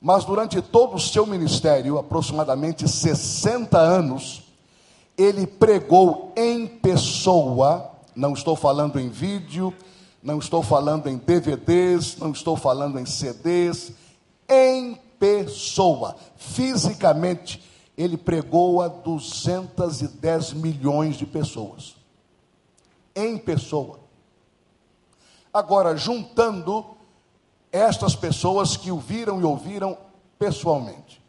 Mas 0.00 0.24
durante 0.24 0.60
todo 0.60 0.96
o 0.96 1.00
seu 1.00 1.26
ministério, 1.26 1.98
aproximadamente 1.98 2.88
60 2.88 3.78
anos, 3.78 4.42
ele 5.16 5.46
pregou 5.46 6.32
em 6.36 6.66
pessoa, 6.66 7.90
não 8.14 8.32
estou 8.32 8.56
falando 8.56 8.98
em 8.98 9.08
vídeo, 9.08 9.72
não 10.22 10.38
estou 10.38 10.62
falando 10.62 11.08
em 11.08 11.16
DVDs, 11.16 12.16
não 12.16 12.30
estou 12.30 12.56
falando 12.56 12.98
em 12.98 13.06
CDs, 13.06 13.92
em 14.48 14.98
pessoa, 15.18 16.16
fisicamente, 16.36 17.62
ele 17.96 18.16
pregou 18.16 18.82
a 18.82 18.88
210 18.88 20.52
milhões 20.54 21.16
de 21.16 21.26
pessoas. 21.26 21.94
Em 23.14 23.38
pessoa. 23.38 24.01
Agora, 25.52 25.96
juntando 25.96 26.84
estas 27.70 28.16
pessoas 28.16 28.76
que 28.76 28.90
o 28.90 28.98
viram 28.98 29.40
e 29.40 29.44
ouviram 29.44 29.96
pessoalmente, 30.38 31.22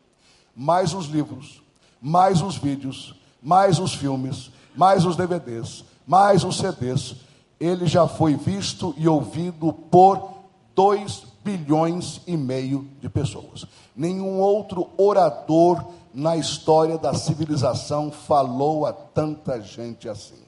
mais 0.56 0.94
os 0.94 1.08
livros, 1.08 1.62
mais 2.02 2.42
os 2.42 2.58
vídeos, 2.58 3.16
mais 3.42 3.80
os 3.80 3.94
filmes, 3.94 4.52
mais 4.76 5.06
os 5.06 5.16
DVDs, 5.16 5.84
mais 6.06 6.44
os 6.44 6.58
CDs, 6.58 7.16
ele 7.60 7.86
já 7.86 8.08
foi 8.08 8.36
visto 8.36 8.94
e 8.98 9.08
ouvido 9.08 9.72
por 9.72 10.34
2 10.76 11.26
bilhões 11.44 12.22
e 12.26 12.36
meio 12.36 12.88
de 13.02 13.10
pessoas. 13.10 13.66
Nenhum 13.96 14.40
outro 14.40 14.90
orador 14.98 15.86
na 16.14 16.38
história 16.38 16.98
da 16.98 17.14
civilização 17.14 18.12
falou 18.12 18.86
a 18.86 18.94
tanta 18.94 19.62
gente 19.62 20.08
assim. 20.08 20.42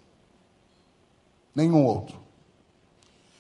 Nenhum 1.54 1.86
outro. 1.86 2.25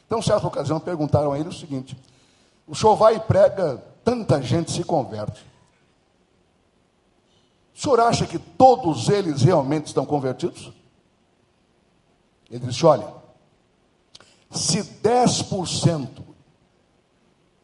Então, 0.05 0.21
certa 0.21 0.47
ocasião, 0.47 0.79
perguntaram 0.79 1.31
a 1.31 1.39
ele 1.39 1.49
o 1.49 1.53
seguinte: 1.53 1.97
o 2.67 2.75
senhor 2.75 2.95
vai 2.95 3.15
e 3.15 3.19
prega, 3.19 3.83
tanta 4.03 4.41
gente 4.41 4.71
se 4.71 4.83
converte. 4.83 5.45
O 7.75 7.79
senhor 7.79 7.99
acha 7.99 8.25
que 8.25 8.39
todos 8.39 9.09
eles 9.09 9.41
realmente 9.41 9.87
estão 9.87 10.05
convertidos? 10.05 10.71
Ele 12.49 12.67
disse: 12.67 12.85
olha, 12.85 13.07
se 14.51 14.83
10% 14.83 16.23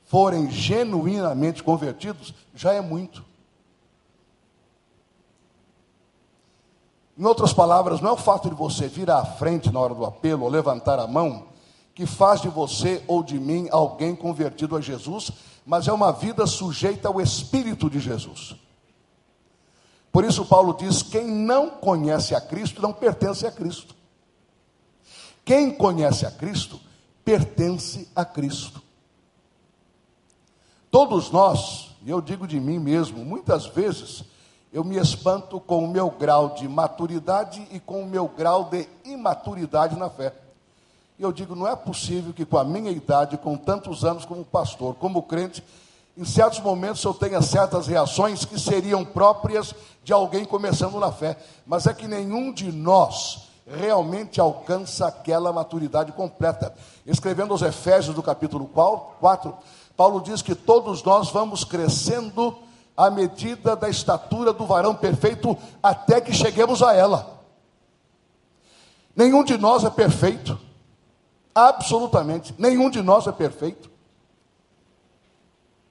forem 0.06 0.52
genuinamente 0.52 1.64
convertidos, 1.64 2.34
já 2.54 2.74
é 2.74 2.82
muito. 2.82 3.24
Em 7.18 7.24
outras 7.24 7.54
palavras, 7.54 8.02
não 8.02 8.10
é 8.10 8.14
o 8.14 8.18
fato 8.18 8.50
de 8.50 8.56
você 8.56 8.88
vir 8.88 9.10
à 9.10 9.24
frente 9.24 9.72
na 9.72 9.80
hora 9.80 9.94
do 9.94 10.04
apelo 10.04 10.44
ou 10.44 10.50
levantar 10.50 11.00
a 11.00 11.08
mão 11.08 11.50
que 11.94 12.06
faz 12.06 12.42
de 12.42 12.50
você 12.50 13.04
ou 13.08 13.22
de 13.22 13.40
mim 13.40 13.68
alguém 13.72 14.16
convertido 14.16 14.76
a 14.76 14.82
Jesus, 14.82 15.32
mas 15.66 15.88
é 15.88 15.94
uma 15.94 16.12
vida 16.12 16.48
sujeita 16.48 17.08
ao 17.08 17.22
Espírito 17.22 17.90
de 17.90 18.00
Jesus. 18.00 18.56
Por 20.12 20.26
isso, 20.26 20.46
Paulo 20.46 20.74
diz: 20.74 21.02
quem 21.02 21.28
não 21.28 21.70
conhece 21.70 22.36
a 22.36 22.42
Cristo 22.42 22.82
não 22.82 22.92
pertence 22.92 23.46
a 23.46 23.52
Cristo. 23.52 23.96
Quem 25.46 25.72
conhece 25.74 26.26
a 26.26 26.32
Cristo 26.32 26.80
pertence 27.24 28.10
a 28.16 28.24
Cristo. 28.26 28.82
Todos 30.90 31.32
nós, 31.32 31.96
e 32.04 32.10
eu 32.10 32.20
digo 32.20 32.46
de 32.46 32.60
mim 32.60 32.78
mesmo, 32.78 33.24
muitas 33.24 33.66
vezes 33.68 34.24
eu 34.74 34.84
me 34.84 34.98
espanto 34.98 35.60
com 35.60 35.86
o 35.86 35.88
meu 35.88 36.10
grau 36.10 36.54
de 36.54 36.68
maturidade 36.68 37.66
e 37.72 37.80
com 37.80 38.04
o 38.04 38.08
meu 38.08 38.28
grau 38.28 38.66
de 38.66 38.88
imaturidade 39.06 39.98
na 39.98 40.10
fé. 40.10 40.34
E 41.22 41.24
eu 41.24 41.32
digo, 41.32 41.54
não 41.54 41.68
é 41.68 41.75
possível 41.75 42.34
que 42.34 42.44
com 42.44 42.58
a 42.58 42.63
minha 42.63 42.90
idade, 42.90 43.38
com 43.38 43.56
tantos 43.56 44.04
anos 44.04 44.25
como 44.25 44.44
pastor, 44.44 44.96
como 44.96 45.22
crente, 45.22 45.63
em 46.18 46.25
certos 46.25 46.60
momentos 46.62 47.04
eu 47.04 47.13
tenha 47.13 47.40
certas 47.44 47.86
reações 47.86 48.44
que 48.44 48.60
seriam 48.60 49.06
próprias 49.06 49.75
de 50.04 50.12
alguém 50.12 50.44
começando 50.44 51.00
na 51.00 51.12
fé. 51.12 51.38
Mas 51.63 51.86
é 51.86 51.94
que 51.94 52.08
nenhum 52.08 52.51
de 52.51 52.72
nós 52.72 53.50
realmente 53.68 54.42
alcança 54.42 55.06
aquela 55.06 55.54
maturidade 55.54 56.12
completa. 56.12 56.74
Escrevendo 57.06 57.51
aos 57.51 57.62
Efésios 57.62 58.16
do 58.16 58.24
capítulo 58.24 58.66
4, 58.66 59.54
Paulo 59.96 60.22
diz 60.22 60.42
que 60.42 60.56
todos 60.56 61.04
nós 61.04 61.30
vamos 61.30 61.63
crescendo 61.63 62.58
a 62.98 63.12
medida 63.12 63.75
da 63.75 63.88
estatura 63.88 64.51
do 64.51 64.66
varão 64.66 64.96
perfeito 64.96 65.56
até 65.84 66.20
que 66.20 66.34
cheguemos 66.34 66.82
a 66.82 66.96
ela. 66.96 67.44
Nenhum 69.16 69.44
de 69.44 69.56
nós 69.56 69.84
é 69.84 69.90
perfeito, 69.92 70.58
absolutamente, 71.53 72.53
nenhum 72.58 72.89
de 72.89 73.01
nós 73.01 73.27
é 73.27 73.31
perfeito. 73.31 73.89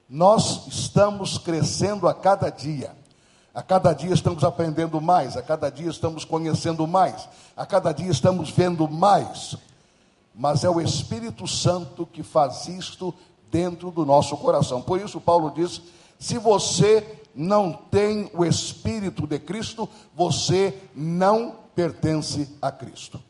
Nós 0.09 0.67
estamos 0.67 1.37
crescendo 1.37 2.07
a 2.07 2.13
cada 2.13 2.49
dia. 2.49 2.95
A 3.53 3.61
cada 3.61 3.93
dia 3.93 4.13
estamos 4.13 4.43
aprendendo 4.43 5.01
mais, 5.01 5.35
a 5.35 5.41
cada 5.41 5.69
dia 5.69 5.89
estamos 5.89 6.23
conhecendo 6.23 6.87
mais, 6.87 7.27
a 7.55 7.65
cada 7.65 7.91
dia 7.91 8.09
estamos 8.09 8.49
vendo 8.49 8.87
mais. 8.87 9.57
Mas 10.33 10.63
é 10.63 10.69
o 10.69 10.79
Espírito 10.79 11.45
Santo 11.45 12.05
que 12.05 12.23
faz 12.23 12.67
isto 12.69 13.13
dentro 13.51 13.91
do 13.91 14.05
nosso 14.05 14.37
coração. 14.37 14.81
Por 14.81 15.01
isso, 15.01 15.19
Paulo 15.19 15.51
diz: 15.53 15.81
se 16.17 16.37
você 16.37 17.19
não 17.35 17.73
tem 17.73 18.29
o 18.33 18.45
Espírito 18.45 19.27
de 19.27 19.39
Cristo, 19.39 19.87
você 20.15 20.77
não 20.95 21.55
pertence 21.75 22.49
a 22.61 22.71
Cristo. 22.71 23.21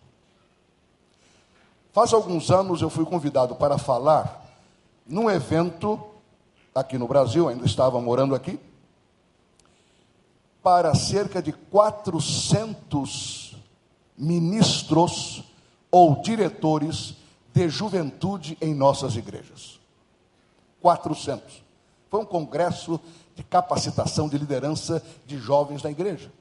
Faz 1.91 2.13
alguns 2.13 2.49
anos 2.49 2.81
eu 2.81 2.89
fui 2.89 3.05
convidado 3.05 3.55
para 3.55 3.77
falar 3.77 4.47
num 5.05 5.29
evento 5.29 6.01
aqui 6.73 6.97
no 6.97 7.05
Brasil, 7.05 7.49
ainda 7.49 7.65
estava 7.65 7.99
morando 7.99 8.33
aqui, 8.33 8.57
para 10.63 10.95
cerca 10.95 11.41
de 11.41 11.51
400 11.51 13.57
ministros 14.17 15.43
ou 15.89 16.21
diretores 16.21 17.15
de 17.53 17.67
juventude 17.67 18.57
em 18.61 18.73
nossas 18.73 19.17
igrejas. 19.17 19.77
400. 20.81 21.61
Foi 22.09 22.21
um 22.21 22.25
congresso 22.25 22.97
de 23.35 23.43
capacitação 23.43 24.29
de 24.29 24.37
liderança 24.37 25.03
de 25.25 25.37
jovens 25.37 25.81
da 25.81 25.91
igreja. 25.91 26.31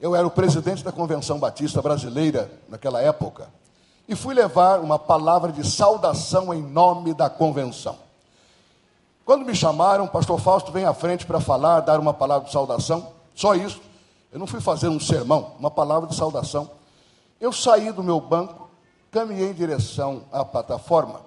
Eu 0.00 0.16
era 0.16 0.26
o 0.26 0.30
presidente 0.30 0.82
da 0.82 0.90
Convenção 0.90 1.38
Batista 1.38 1.80
Brasileira 1.80 2.50
naquela 2.68 3.00
época 3.00 3.48
e 4.08 4.16
fui 4.16 4.34
levar 4.34 4.80
uma 4.80 4.98
palavra 4.98 5.52
de 5.52 5.68
saudação 5.68 6.52
em 6.54 6.62
nome 6.62 7.12
da 7.12 7.28
convenção. 7.28 7.96
Quando 9.22 9.44
me 9.44 9.54
chamaram, 9.54 10.08
pastor 10.08 10.40
Fausto 10.40 10.72
vem 10.72 10.86
à 10.86 10.94
frente 10.94 11.26
para 11.26 11.38
falar, 11.38 11.80
dar 11.80 12.00
uma 12.00 12.14
palavra 12.14 12.46
de 12.46 12.52
saudação, 12.52 13.12
só 13.34 13.54
isso. 13.54 13.82
Eu 14.32 14.38
não 14.38 14.46
fui 14.46 14.60
fazer 14.60 14.88
um 14.88 14.98
sermão, 14.98 15.52
uma 15.58 15.70
palavra 15.70 16.08
de 16.08 16.14
saudação. 16.14 16.70
Eu 17.38 17.52
saí 17.52 17.92
do 17.92 18.02
meu 18.02 18.18
banco, 18.18 18.70
caminhei 19.10 19.50
em 19.50 19.54
direção 19.54 20.22
à 20.32 20.42
plataforma, 20.42 21.20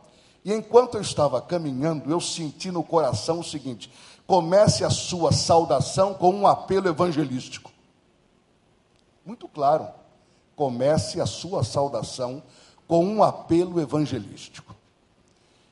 e 0.43 0.51
enquanto 0.51 0.95
eu 0.95 1.01
estava 1.01 1.39
caminhando, 1.39 2.09
eu 2.09 2.19
senti 2.19 2.71
no 2.71 2.83
coração 2.83 3.39
o 3.39 3.43
seguinte: 3.43 3.91
comece 4.25 4.83
a 4.83 4.89
sua 4.89 5.31
saudação 5.31 6.15
com 6.15 6.33
um 6.33 6.47
apelo 6.47 6.88
evangelístico. 6.88 7.71
Muito 9.23 9.47
claro. 9.47 9.88
Comece 10.55 11.21
a 11.21 11.25
sua 11.25 11.63
saudação 11.63 12.41
com 12.91 13.05
um 13.05 13.24
apelo 13.24 13.79
evangelístico. 13.79 14.75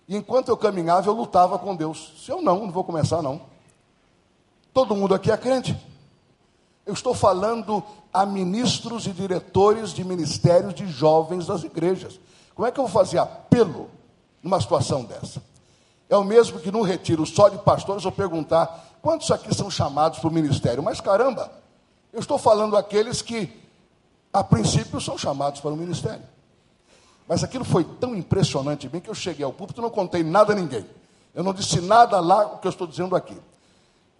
E 0.08 0.16
enquanto 0.16 0.48
eu 0.48 0.56
caminhava, 0.56 1.10
eu 1.10 1.14
lutava 1.14 1.60
com 1.60 1.76
Deus. 1.76 2.14
Se 2.18 2.32
eu 2.32 2.42
não, 2.42 2.62
não 2.62 2.72
vou 2.72 2.82
começar 2.82 3.22
não. 3.22 3.42
Todo 4.74 4.96
mundo 4.96 5.14
aqui 5.14 5.30
é 5.30 5.36
crente. 5.36 5.76
Eu 6.86 6.94
estou 6.94 7.14
falando 7.14 7.84
a 8.14 8.26
ministros 8.26 9.06
e 9.06 9.12
diretores 9.12 9.92
de 9.92 10.02
ministérios 10.06 10.74
de 10.74 10.88
jovens 10.88 11.46
das 11.46 11.62
igrejas. 11.62 12.18
Como 12.56 12.66
é 12.66 12.72
que 12.72 12.80
eu 12.80 12.86
vou 12.86 12.94
fazer 12.94 13.18
apelo 13.18 13.90
numa 14.42 14.62
situação 14.62 15.04
dessa? 15.04 15.44
É 16.08 16.16
o 16.16 16.24
mesmo 16.24 16.62
que 16.62 16.72
no 16.72 16.84
retiro 16.84 17.26
só 17.26 17.50
de 17.50 17.58
pastores 17.58 18.06
eu 18.06 18.14
perguntar 18.14 18.98
quantos 19.02 19.30
aqui 19.30 19.54
são 19.54 19.70
chamados 19.70 20.20
para 20.20 20.30
o 20.30 20.34
ministério. 20.34 20.82
Mas 20.82 21.02
caramba, 21.02 21.52
eu 22.14 22.22
estou 22.22 22.38
falando 22.38 22.78
aqueles 22.78 23.22
que, 23.22 23.62
a 24.32 24.42
princípio, 24.42 25.02
são 25.02 25.18
chamados 25.18 25.60
para 25.60 25.72
o 25.72 25.76
ministério. 25.76 26.39
Mas 27.30 27.44
aquilo 27.44 27.64
foi 27.64 27.84
tão 27.84 28.16
impressionante 28.16 28.90
bem 28.90 29.00
que 29.00 29.08
eu 29.08 29.14
cheguei 29.14 29.46
ao 29.46 29.54
púlpito 29.54 29.80
e 29.80 29.84
não 29.84 29.92
contei 29.92 30.24
nada 30.24 30.52
a 30.52 30.56
ninguém. 30.56 30.84
Eu 31.36 31.44
não 31.44 31.54
disse 31.54 31.80
nada 31.80 32.20
lá 32.20 32.48
o 32.48 32.58
que 32.58 32.66
eu 32.66 32.72
estou 32.72 32.88
dizendo 32.88 33.16
aqui. 33.16 33.38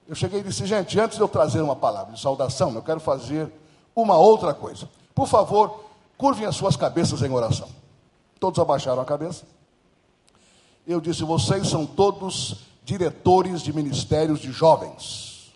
Eu 0.08 0.14
cheguei 0.14 0.42
e 0.42 0.44
disse, 0.44 0.64
gente, 0.68 1.00
antes 1.00 1.18
de 1.18 1.24
eu 1.24 1.28
trazer 1.28 1.60
uma 1.60 1.76
palavra 1.76 2.14
de 2.14 2.22
saudação, 2.22 2.72
eu 2.76 2.84
quero 2.84 3.00
fazer 3.00 3.52
uma 3.96 4.16
outra 4.16 4.54
coisa. 4.54 4.88
Por 5.16 5.28
favor, 5.28 5.86
curvem 6.20 6.46
as 6.46 6.56
suas 6.56 6.76
cabeças 6.76 7.24
em 7.24 7.32
oração. 7.32 7.68
Todos 8.40 8.60
abaixaram 8.60 9.02
a 9.02 9.06
cabeça. 9.06 9.44
Eu 10.86 11.02
disse, 11.02 11.24
vocês 11.24 11.68
são 11.68 11.88
todos 11.88 12.58
diretores 12.84 13.64
de 13.64 13.74
ministérios 13.74 14.40
de 14.40 14.52
jovens. 14.52 15.52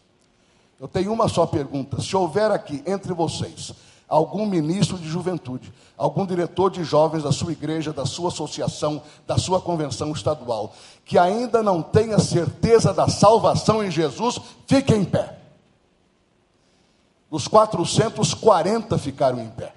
Eu 0.79 0.87
tenho 0.87 1.13
uma 1.13 1.27
só 1.27 1.45
pergunta. 1.45 2.01
Se 2.01 2.15
houver 2.15 2.49
aqui 2.49 2.83
entre 2.87 3.13
vocês 3.13 3.73
algum 4.13 4.45
ministro 4.45 4.95
de 4.95 5.07
juventude, 5.07 5.73
algum 5.97 6.23
diretor 6.23 6.69
de 6.69 6.83
jovens 6.83 7.23
da 7.23 7.31
sua 7.31 7.51
igreja, 7.51 7.91
da 7.91 8.05
sua 8.05 8.27
associação, 8.27 9.01
da 9.25 9.39
sua 9.39 9.59
convenção 9.59 10.11
estadual, 10.11 10.71
que 11.03 11.17
ainda 11.17 11.63
não 11.63 11.81
tenha 11.81 12.19
certeza 12.19 12.93
da 12.93 13.07
salvação 13.07 13.83
em 13.83 13.89
Jesus, 13.89 14.39
fique 14.67 14.93
em 14.93 15.03
pé. 15.03 15.39
Os 17.27 17.47
440 17.47 18.99
ficaram 18.99 19.39
em 19.39 19.49
pé. 19.49 19.73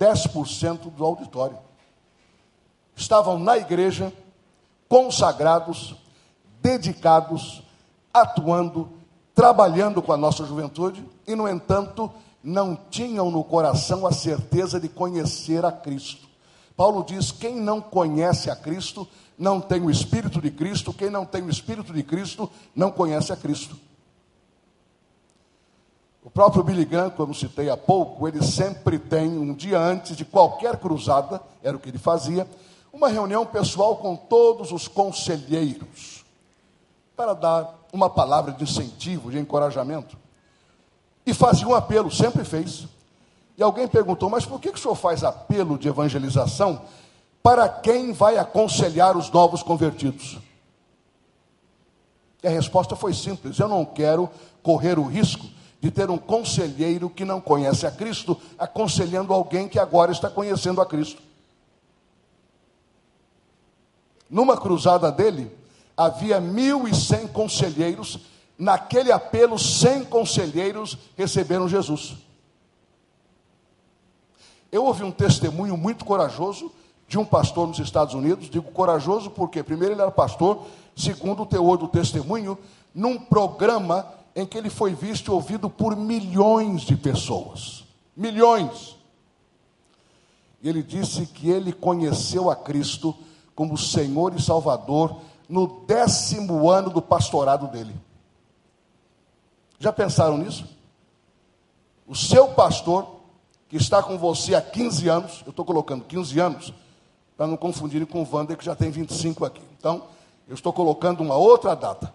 10% 0.00 0.90
do 0.90 1.04
auditório. 1.04 1.58
Estavam 2.96 3.38
na 3.38 3.56
igreja, 3.56 4.12
consagrados, 4.88 5.94
dedicados, 6.60 7.62
atuando, 8.12 8.90
trabalhando 9.32 10.02
com 10.02 10.12
a 10.12 10.16
nossa 10.16 10.44
juventude, 10.44 11.06
e, 11.24 11.36
no 11.36 11.48
entanto, 11.48 12.10
não 12.42 12.76
tinham 12.90 13.30
no 13.30 13.44
coração 13.44 14.06
a 14.06 14.12
certeza 14.12 14.80
de 14.80 14.88
conhecer 14.88 15.64
a 15.64 15.72
Cristo. 15.72 16.28
Paulo 16.76 17.04
diz: 17.04 17.30
quem 17.30 17.56
não 17.56 17.80
conhece 17.80 18.50
a 18.50 18.56
Cristo 18.56 19.06
não 19.38 19.60
tem 19.60 19.80
o 19.82 19.90
Espírito 19.90 20.40
de 20.40 20.50
Cristo, 20.50 20.92
quem 20.92 21.10
não 21.10 21.24
tem 21.24 21.42
o 21.42 21.50
Espírito 21.50 21.92
de 21.92 22.02
Cristo 22.02 22.50
não 22.74 22.90
conhece 22.90 23.32
a 23.32 23.36
Cristo. 23.36 23.76
O 26.24 26.30
próprio 26.30 26.62
Billy 26.62 26.84
Graham, 26.84 27.10
como 27.10 27.34
citei 27.34 27.68
há 27.68 27.76
pouco, 27.76 28.28
ele 28.28 28.42
sempre 28.44 28.98
tem, 28.98 29.36
um 29.36 29.52
dia 29.52 29.78
antes 29.78 30.16
de 30.16 30.24
qualquer 30.24 30.76
cruzada, 30.76 31.40
era 31.62 31.76
o 31.76 31.80
que 31.80 31.88
ele 31.88 31.98
fazia, 31.98 32.46
uma 32.92 33.08
reunião 33.08 33.44
pessoal 33.44 33.96
com 33.96 34.14
todos 34.14 34.70
os 34.70 34.86
conselheiros, 34.86 36.24
para 37.16 37.34
dar 37.34 37.86
uma 37.92 38.08
palavra 38.08 38.52
de 38.52 38.62
incentivo, 38.62 39.32
de 39.32 39.38
encorajamento. 39.38 40.16
E 41.24 41.32
fazia 41.32 41.66
um 41.66 41.74
apelo, 41.74 42.10
sempre 42.10 42.44
fez. 42.44 42.86
E 43.56 43.62
alguém 43.62 43.86
perguntou: 43.86 44.28
Mas 44.28 44.44
por 44.44 44.60
que, 44.60 44.72
que 44.72 44.78
o 44.78 44.82
senhor 44.82 44.94
faz 44.94 45.22
apelo 45.22 45.78
de 45.78 45.88
evangelização 45.88 46.82
para 47.42 47.68
quem 47.68 48.12
vai 48.12 48.38
aconselhar 48.38 49.16
os 49.16 49.30
novos 49.30 49.62
convertidos? 49.62 50.38
E 52.42 52.46
a 52.46 52.50
resposta 52.50 52.96
foi 52.96 53.14
simples: 53.14 53.58
Eu 53.58 53.68
não 53.68 53.84
quero 53.84 54.28
correr 54.62 54.98
o 54.98 55.06
risco 55.06 55.46
de 55.80 55.90
ter 55.90 56.10
um 56.10 56.18
conselheiro 56.18 57.10
que 57.10 57.24
não 57.24 57.40
conhece 57.40 57.86
a 57.86 57.90
Cristo, 57.90 58.40
aconselhando 58.58 59.32
alguém 59.32 59.68
que 59.68 59.78
agora 59.78 60.12
está 60.12 60.30
conhecendo 60.30 60.80
a 60.80 60.86
Cristo. 60.86 61.20
Numa 64.30 64.56
cruzada 64.56 65.10
dele, 65.10 65.50
havia 65.96 66.40
1.100 66.40 67.28
conselheiros 67.32 68.18
naquele 68.58 69.10
apelo, 69.10 69.58
100 69.58 70.04
conselheiros 70.04 70.98
receberam 71.16 71.68
Jesus. 71.68 72.16
Eu 74.70 74.84
ouvi 74.84 75.04
um 75.04 75.10
testemunho 75.10 75.76
muito 75.76 76.04
corajoso 76.04 76.72
de 77.06 77.18
um 77.18 77.24
pastor 77.24 77.68
nos 77.68 77.78
Estados 77.78 78.14
Unidos. 78.14 78.48
Digo 78.48 78.70
corajoso 78.72 79.30
porque, 79.30 79.62
primeiro, 79.62 79.94
ele 79.94 80.00
era 80.00 80.10
pastor, 80.10 80.66
segundo, 80.96 81.42
o 81.42 81.46
teor 81.46 81.76
do 81.76 81.88
testemunho, 81.88 82.56
num 82.94 83.18
programa 83.18 84.06
em 84.34 84.46
que 84.46 84.56
ele 84.56 84.70
foi 84.70 84.94
visto 84.94 85.30
e 85.30 85.34
ouvido 85.34 85.68
por 85.68 85.94
milhões 85.94 86.82
de 86.82 86.96
pessoas. 86.96 87.84
Milhões. 88.16 88.96
E 90.62 90.68
ele 90.68 90.82
disse 90.82 91.26
que 91.26 91.50
ele 91.50 91.72
conheceu 91.72 92.48
a 92.48 92.56
Cristo 92.56 93.14
como 93.54 93.76
Senhor 93.76 94.34
e 94.34 94.40
Salvador 94.40 95.16
no 95.48 95.84
décimo 95.86 96.70
ano 96.70 96.88
do 96.88 97.02
pastorado 97.02 97.66
dele. 97.66 97.94
Já 99.82 99.92
pensaram 99.92 100.38
nisso? 100.38 100.64
O 102.06 102.14
seu 102.14 102.46
pastor, 102.50 103.16
que 103.68 103.76
está 103.76 104.00
com 104.00 104.16
você 104.16 104.54
há 104.54 104.62
15 104.62 105.08
anos, 105.08 105.42
eu 105.44 105.50
estou 105.50 105.64
colocando 105.64 106.04
15 106.04 106.38
anos, 106.38 106.72
para 107.36 107.48
não 107.48 107.56
confundirem 107.56 108.06
com 108.06 108.22
o 108.22 108.28
Wander, 108.32 108.56
que 108.56 108.64
já 108.64 108.76
tem 108.76 108.92
25 108.92 109.44
aqui. 109.44 109.60
Então, 109.76 110.04
eu 110.46 110.54
estou 110.54 110.72
colocando 110.72 111.20
uma 111.20 111.34
outra 111.34 111.74
data. 111.74 112.14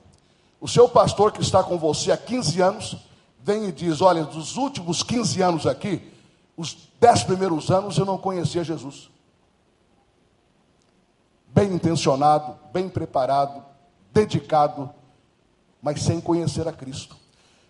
O 0.62 0.68
seu 0.70 0.88
pastor, 0.88 1.34
que 1.34 1.42
está 1.42 1.62
com 1.62 1.78
você 1.78 2.10
há 2.10 2.16
15 2.16 2.62
anos, 2.62 2.96
vem 3.44 3.66
e 3.66 3.72
diz: 3.74 4.00
Olha, 4.00 4.24
dos 4.24 4.56
últimos 4.56 5.04
15 5.04 5.42
anos 5.42 5.68
aqui, 5.68 6.10
os 6.56 6.74
10 7.02 7.26
primeiros 7.26 7.70
anos 7.70 7.98
eu 7.98 8.06
não 8.06 8.18
conhecia 8.18 8.64
Jesus. 8.64 9.10
Bem 11.48 11.74
intencionado, 11.74 12.56
bem 12.72 12.88
preparado, 12.88 13.62
dedicado, 14.14 14.90
mas 15.82 16.02
sem 16.02 16.22
conhecer 16.22 16.66
a 16.66 16.72
Cristo. 16.72 17.27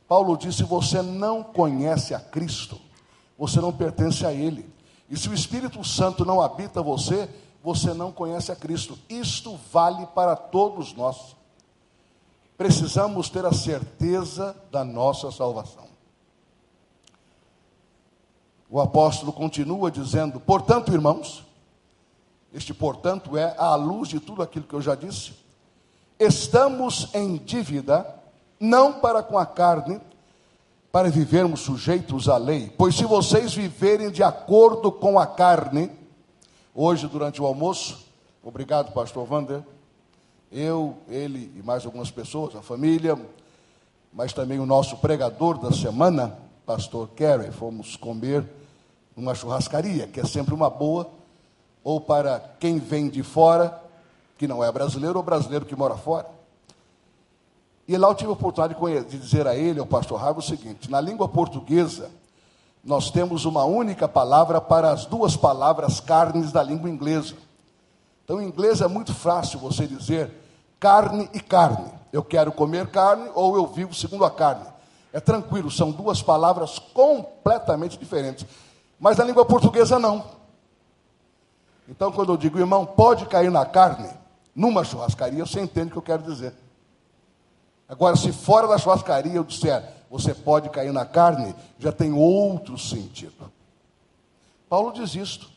Paulo 0.08 0.38
disse: 0.38 0.64
você 0.64 1.02
não 1.02 1.44
conhece 1.44 2.14
a 2.14 2.20
Cristo, 2.20 2.80
você 3.38 3.60
não 3.60 3.74
pertence 3.74 4.26
a 4.26 4.34
Ele. 4.34 4.70
E 5.10 5.18
se 5.18 5.30
o 5.30 5.34
Espírito 5.34 5.84
Santo 5.84 6.26
não 6.26 6.42
habita 6.42 6.82
você, 6.82 7.30
você 7.64 7.94
não 7.94 8.12
conhece 8.12 8.52
a 8.52 8.56
Cristo. 8.56 8.98
Isto 9.10 9.60
vale 9.72 10.06
para 10.08 10.36
todos 10.36 10.94
nós. 10.94 11.36
Precisamos 12.58 13.30
ter 13.30 13.46
a 13.46 13.54
certeza 13.54 14.56
da 14.72 14.84
nossa 14.84 15.32
salvação. 15.32 15.88
O 18.70 18.82
apóstolo 18.82 19.32
continua 19.32 19.92
dizendo: 19.92 20.40
portanto, 20.40 20.92
irmãos, 20.92 21.46
este 22.54 22.74
portanto 22.74 23.38
é 23.38 23.56
à 23.58 23.76
luz 23.76 24.10
de 24.10 24.20
tudo 24.20 24.42
aquilo 24.42 24.66
que 24.66 24.74
eu 24.74 24.82
já 24.82 24.96
disse, 24.96 25.34
estamos 26.20 27.14
em 27.14 27.38
dívida, 27.38 28.17
não 28.60 28.94
para 28.94 29.22
com 29.22 29.38
a 29.38 29.46
carne, 29.46 30.00
para 30.92 31.10
vivermos 31.10 31.62
sujeitos 31.62 32.28
à 32.28 32.38
lei, 32.38 32.74
pois 32.78 32.96
se 32.96 33.06
vocês 33.06 33.54
viverem 33.54 34.10
de 34.10 34.24
acordo 34.24 34.92
com 34.92 35.20
a 35.20 35.28
carne, 35.28 35.92
hoje 36.74 37.08
durante 37.08 37.42
o 37.42 37.46
almoço, 37.46 38.06
obrigado, 38.44 38.92
pastor 38.94 39.32
Wander, 39.32 39.62
eu, 40.52 40.96
ele 41.10 41.52
e 41.56 41.62
mais 41.62 41.86
algumas 41.86 42.10
pessoas, 42.10 42.56
a 42.56 42.62
família, 42.62 43.20
mas 44.14 44.34
também 44.34 44.60
o 44.60 44.66
nosso 44.66 44.98
pregador 44.98 45.60
da 45.60 45.72
semana, 45.72 46.38
pastor 46.66 47.10
Kerry, 47.10 47.52
fomos 47.52 47.96
comer 47.96 48.44
numa 49.16 49.36
churrascaria, 49.36 50.08
que 50.08 50.20
é 50.20 50.26
sempre 50.26 50.54
uma 50.54 50.70
boa, 50.70 51.10
ou 51.84 52.00
para 52.00 52.40
quem 52.60 52.80
vem 52.80 53.10
de 53.10 53.24
fora, 53.24 53.82
que 54.38 54.48
não 54.48 54.64
é 54.64 54.72
brasileiro, 54.72 55.18
ou 55.18 55.24
brasileiro 55.24 55.66
que 55.66 55.76
mora 55.76 55.96
fora. 55.96 56.37
E 57.88 57.98
lá 57.98 58.10
eu 58.10 58.16
tive 58.16 58.30
a 58.30 58.34
oportunidade 58.34 59.10
de 59.10 59.18
dizer 59.18 59.48
a 59.48 59.56
ele, 59.56 59.80
ao 59.80 59.86
pastor 59.86 60.20
Raivo, 60.20 60.40
o 60.40 60.44
seguinte: 60.44 60.92
na 60.92 61.00
língua 61.00 61.28
portuguesa, 61.28 62.12
nós 62.84 63.10
temos 63.10 63.46
uma 63.46 63.64
única 63.64 64.08
palavra 64.08 64.60
para 64.60 64.92
as 64.92 65.06
duas 65.06 65.38
palavras 65.38 66.00
carnes 66.00 66.52
da 66.52 66.62
língua 66.62 66.90
inglesa. 66.90 67.36
Então, 68.24 68.42
em 68.42 68.48
inglês 68.48 68.82
é 68.82 68.88
muito 68.88 69.14
fácil 69.14 69.60
você 69.60 69.88
dizer 69.88 70.32
carne 70.80 71.30
e 71.34 71.40
carne. 71.40 71.90
Eu 72.12 72.24
quero 72.24 72.52
comer 72.52 72.88
carne 72.88 73.30
ou 73.34 73.56
eu 73.56 73.66
vivo 73.68 73.94
segundo 73.94 74.26
a 74.26 74.32
carne. 74.32 74.66
É 75.14 75.20
tranquilo, 75.20 75.72
são 75.72 75.92
duas 75.92 76.22
palavras 76.22 76.78
completamente 76.78 77.98
diferentes. 77.98 78.46
Mas 79.00 79.18
na 79.18 79.24
língua 79.24 79.46
portuguesa 79.46 79.98
não. 79.98 80.26
Então, 81.88 82.12
quando 82.12 82.34
eu 82.34 82.38
digo, 82.38 82.60
irmão, 82.60 82.86
pode 82.86 83.26
cair 83.28 83.50
na 83.50 83.66
carne, 83.66 84.10
numa 84.54 84.84
churrascaria, 84.84 85.46
você 85.46 85.62
entende 85.62 85.88
o 85.88 85.92
que 85.94 85.98
eu 85.98 86.02
quero 86.02 86.24
dizer. 86.24 86.54
Agora, 87.88 88.16
se 88.16 88.32
fora 88.32 88.68
da 88.68 88.78
churrascaria 88.78 89.34
eu 89.34 89.44
disser, 89.44 89.84
você 90.10 90.34
pode 90.34 90.70
cair 90.70 90.92
na 90.92 91.06
carne, 91.06 91.56
já 91.80 91.92
tem 91.92 92.14
outro 92.14 92.78
sentido. 92.78 93.52
Paulo 94.70 94.92
diz 94.92 95.16
isto. 95.16 95.50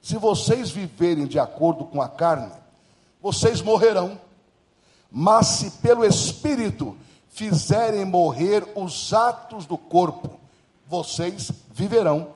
Se 0.00 0.16
vocês 0.16 0.70
viverem 0.70 1.26
de 1.26 1.38
acordo 1.38 1.84
com 1.84 2.00
a 2.00 2.08
carne, 2.08 2.52
vocês 3.20 3.60
morrerão. 3.60 4.20
Mas 5.10 5.46
se 5.46 5.70
pelo 5.82 6.04
Espírito 6.04 6.96
fizerem 7.28 8.04
morrer 8.04 8.64
os 8.76 9.12
atos 9.12 9.66
do 9.66 9.76
corpo, 9.76 10.38
vocês 10.86 11.50
viverão. 11.72 12.28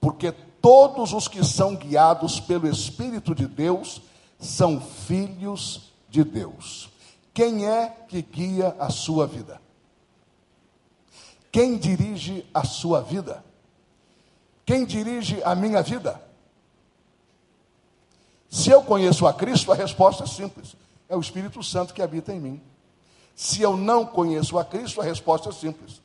Porque 0.00 0.32
todos 0.60 1.12
os 1.14 1.28
que 1.28 1.42
são 1.42 1.74
guiados 1.74 2.40
pelo 2.40 2.68
Espírito 2.68 3.34
de 3.34 3.46
Deus 3.46 4.02
são 4.38 4.80
filhos 4.80 5.92
de 6.10 6.22
Deus. 6.22 6.90
Quem 7.34 7.66
é 7.66 7.88
que 8.08 8.22
guia 8.22 8.76
a 8.78 8.88
sua 8.88 9.26
vida? 9.26 9.60
Quem 11.50 11.76
dirige 11.76 12.46
a 12.54 12.64
sua 12.64 13.02
vida? 13.02 13.44
Quem 14.64 14.84
dirige 14.84 15.42
a 15.42 15.54
minha 15.54 15.82
vida? 15.82 16.22
Se 18.48 18.70
eu 18.70 18.84
conheço 18.84 19.26
a 19.26 19.34
Cristo, 19.34 19.72
a 19.72 19.74
resposta 19.74 20.22
é 20.22 20.26
simples: 20.28 20.76
é 21.08 21.16
o 21.16 21.20
Espírito 21.20 21.60
Santo 21.60 21.92
que 21.92 22.00
habita 22.00 22.32
em 22.32 22.38
mim. 22.38 22.62
Se 23.34 23.60
eu 23.60 23.76
não 23.76 24.06
conheço 24.06 24.56
a 24.56 24.64
Cristo, 24.64 25.00
a 25.00 25.04
resposta 25.04 25.48
é 25.48 25.52
simples: 25.52 26.00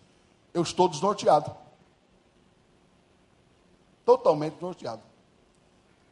eu 0.51 0.63
estou 0.63 0.89
desnorteado. 0.89 1.55
Totalmente 4.03 4.53
desnorteado. 4.53 5.03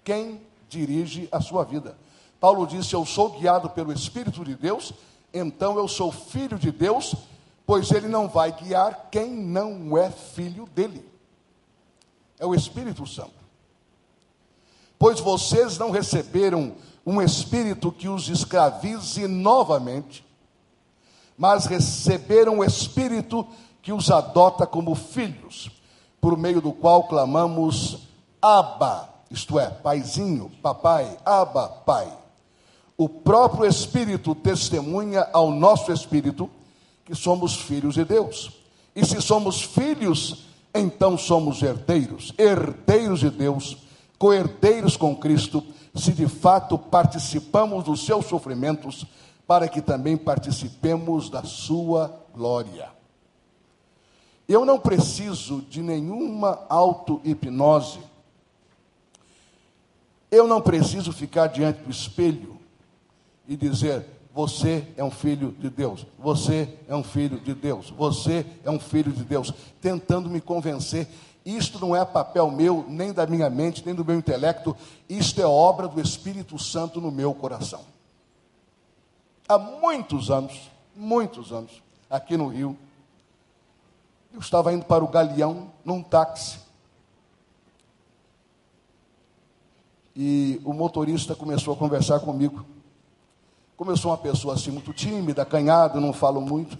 Quem 0.04 0.40
dirige 0.70 1.28
a 1.32 1.42
sua 1.42 1.64
vida? 1.64 1.98
Paulo 2.39 2.65
disse: 2.67 2.93
Eu 2.93 3.06
sou 3.06 3.30
guiado 3.30 3.69
pelo 3.69 3.91
Espírito 3.91 4.43
de 4.43 4.56
Deus, 4.56 4.93
então 5.34 5.78
eu 5.78 5.88
sou 5.88 6.12
filho 6.12 6.58
de 6.58 6.71
Deus, 6.71 7.15
pois 7.65 7.91
ele 7.91 8.08
não 8.08 8.28
vai 8.28 8.52
guiar 8.52 9.10
quem 9.12 9.32
não 9.32 9.97
é 9.97 10.10
filho 10.12 10.67
dele. 10.67 11.06
É 12.39 12.45
o 12.45 12.54
Espírito 12.54 13.06
Santo. 13.06 13.38
Pois 15.00 15.19
vocês 15.19 15.78
não 15.78 15.91
receberam 15.91 16.76
um 17.06 17.21
espírito 17.21 17.91
que 17.91 18.10
os 18.10 18.28
escravize 18.28 19.28
novamente, 19.28 20.26
mas 21.38 21.65
receberam 21.65 22.60
o 22.60 22.63
espírito 22.63 23.47
que 23.82 23.93
os 23.93 24.12
adota 24.12 24.65
como 24.67 24.93
filhos, 24.95 25.71
por 26.19 26.36
meio 26.38 26.60
do 26.60 26.73
qual 26.73 27.04
clamamos 27.08 28.00
Abba, 28.41 29.08
isto 29.32 29.60
é, 29.60 29.69
paizinho, 29.69 30.52
papai, 30.62 31.17
Abba, 31.23 31.69
pai. 31.69 32.12
O 32.98 33.08
próprio 33.08 33.70
Espírito 33.70 34.34
testemunha 34.34 35.30
ao 35.32 35.52
nosso 35.52 35.92
espírito 35.92 36.50
que 37.06 37.14
somos 37.14 37.56
filhos 37.56 37.94
de 37.94 38.04
Deus. 38.04 38.52
E 38.96 39.06
se 39.06 39.22
somos 39.22 39.62
filhos, 39.62 40.48
então 40.74 41.16
somos 41.16 41.62
herdeiros, 41.62 42.34
herdeiros 42.40 43.20
de 43.20 43.30
Deus, 43.30 43.78
coherdeiros 44.18 44.98
com 44.98 45.16
Cristo, 45.16 45.64
se 45.94 46.12
de 46.12 46.28
fato 46.28 46.76
participamos 46.76 47.84
dos 47.84 48.04
seus 48.04 48.26
sofrimentos, 48.26 49.06
para 49.46 49.68
que 49.68 49.82
também 49.82 50.18
participemos 50.18 51.30
da 51.30 51.44
sua 51.44 52.20
glória. 52.34 52.90
Eu 54.50 54.66
não 54.66 54.80
preciso 54.80 55.62
de 55.70 55.84
nenhuma 55.84 56.66
auto-hipnose. 56.68 58.00
Eu 60.32 60.48
não 60.48 60.62
preciso 60.62 61.14
ficar 61.14 61.48
diante 61.48 61.82
do 61.82 61.92
espelho 61.92 62.57
e 63.48 63.56
dizer: 63.56 64.06
Você 64.34 64.88
é 64.98 65.04
um 65.04 65.12
filho 65.12 65.52
de 65.60 65.70
Deus, 65.70 66.06
você 66.20 66.78
é 66.88 66.96
um 66.96 67.04
filho 67.04 67.40
de 67.40 67.54
Deus, 67.54 67.90
você 67.90 68.46
é 68.64 68.70
um 68.70 68.80
filho 68.80 69.12
de 69.12 69.24
Deus, 69.24 69.54
tentando 69.82 70.30
me 70.30 70.42
convencer. 70.42 71.08
Isto 71.46 71.80
não 71.80 71.96
é 71.96 72.04
papel 72.04 72.52
meu, 72.52 72.86
nem 72.90 73.14
da 73.14 73.26
minha 73.26 73.50
mente, 73.50 73.82
nem 73.86 73.96
do 73.96 74.04
meu 74.04 74.18
intelecto, 74.18 74.76
isto 75.08 75.42
é 75.42 75.46
obra 75.46 75.88
do 75.88 76.02
Espírito 76.02 76.60
Santo 76.60 77.00
no 77.00 77.10
meu 77.10 77.34
coração. 77.34 77.82
Há 79.48 79.58
muitos 79.58 80.30
anos, 80.30 80.70
muitos 80.94 81.54
anos, 81.54 81.82
aqui 82.10 82.36
no 82.36 82.50
Rio, 82.50 82.78
eu 84.34 84.42
estava 84.42 84.74
indo 84.74 84.84
para 84.84 85.04
o 85.04 85.08
Galeão 85.08 85.72
num 85.86 86.04
táxi. 86.04 86.60
E 90.14 90.60
o 90.66 90.74
motorista 90.74 91.34
começou 91.34 91.74
a 91.74 91.78
conversar 91.78 92.20
comigo. 92.20 92.66
Como 93.78 93.92
eu 93.92 93.96
sou 93.96 94.10
uma 94.10 94.18
pessoa 94.18 94.56
assim 94.56 94.72
muito 94.72 94.92
tímida, 94.92 95.44
acanhada, 95.44 96.00
não 96.02 96.12
falo 96.12 96.42
muito, 96.42 96.76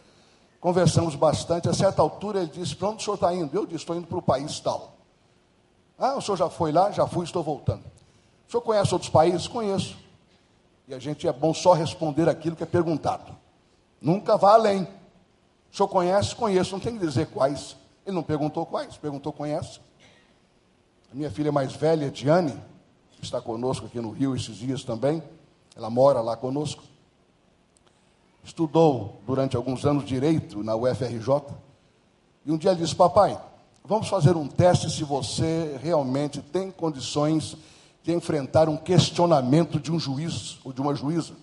conversamos 0.58 1.14
bastante. 1.14 1.68
A 1.68 1.74
certa 1.74 2.00
altura 2.00 2.40
ele 2.40 2.50
disse: 2.50 2.74
Para 2.74 2.88
onde 2.88 3.02
o 3.02 3.04
senhor 3.04 3.16
está 3.16 3.34
indo? 3.34 3.54
Eu 3.54 3.66
disse: 3.66 3.82
Estou 3.82 3.94
indo 3.94 4.06
para 4.06 4.16
o 4.16 4.22
país 4.22 4.58
tal. 4.58 4.94
Ah, 5.98 6.16
o 6.16 6.22
senhor 6.22 6.38
já 6.38 6.48
foi 6.48 6.72
lá? 6.72 6.90
Já 6.90 7.06
fui, 7.06 7.24
estou 7.24 7.42
voltando. 7.42 7.84
O 8.46 8.50
senhor 8.50 8.62
conhece 8.62 8.94
outros 8.94 9.10
países? 9.10 9.46
Conheço. 9.46 9.94
E 10.86 10.94
a 10.94 10.98
gente 10.98 11.28
é 11.28 11.32
bom 11.32 11.52
só 11.52 11.74
responder 11.74 12.30
aquilo 12.30 12.56
que 12.56 12.62
é 12.62 12.66
perguntado. 12.66 13.36
Nunca 14.00 14.38
vá 14.38 14.54
além. 14.54 14.84
O 15.70 15.76
senhor 15.76 15.88
conhece? 15.88 16.34
Conheço. 16.34 16.72
Não 16.72 16.80
tem 16.80 16.96
que 16.96 17.04
dizer 17.04 17.26
quais. 17.26 17.76
Ele 18.06 18.16
não 18.16 18.22
perguntou 18.22 18.64
quais, 18.64 18.96
perguntou 18.96 19.34
conhece. 19.34 19.80
A 21.12 21.14
minha 21.14 21.30
filha 21.30 21.52
mais 21.52 21.74
velha, 21.74 22.10
Diane, 22.10 22.58
está 23.20 23.38
conosco 23.38 23.84
aqui 23.84 24.00
no 24.00 24.10
Rio 24.10 24.34
esses 24.34 24.56
dias 24.56 24.82
também. 24.82 25.22
Ela 25.78 25.88
mora 25.88 26.20
lá 26.20 26.36
conosco. 26.36 26.82
Estudou 28.42 29.20
durante 29.24 29.56
alguns 29.56 29.86
anos 29.86 30.04
direito 30.04 30.64
na 30.64 30.74
UFRJ. 30.74 31.54
E 32.44 32.50
um 32.50 32.58
dia 32.58 32.74
disse: 32.74 32.96
Papai, 32.96 33.40
vamos 33.84 34.08
fazer 34.08 34.36
um 34.36 34.48
teste 34.48 34.90
se 34.90 35.04
você 35.04 35.78
realmente 35.80 36.42
tem 36.42 36.72
condições 36.72 37.56
de 38.02 38.12
enfrentar 38.12 38.68
um 38.68 38.76
questionamento 38.76 39.78
de 39.78 39.92
um 39.92 40.00
juiz 40.00 40.58
ou 40.64 40.72
de 40.72 40.80
uma 40.80 40.96
juíza. 40.96 41.34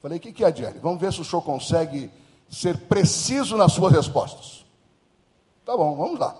Falei: 0.00 0.18
O 0.18 0.20
que, 0.20 0.32
que 0.32 0.44
é, 0.44 0.52
Diane? 0.52 0.78
Vamos 0.78 1.00
ver 1.00 1.12
se 1.12 1.20
o 1.20 1.24
senhor 1.24 1.42
consegue 1.42 2.12
ser 2.48 2.78
preciso 2.78 3.56
nas 3.56 3.72
suas 3.72 3.92
respostas. 3.92 4.64
Tá 5.64 5.76
bom, 5.76 5.96
vamos 5.96 6.20
lá. 6.20 6.36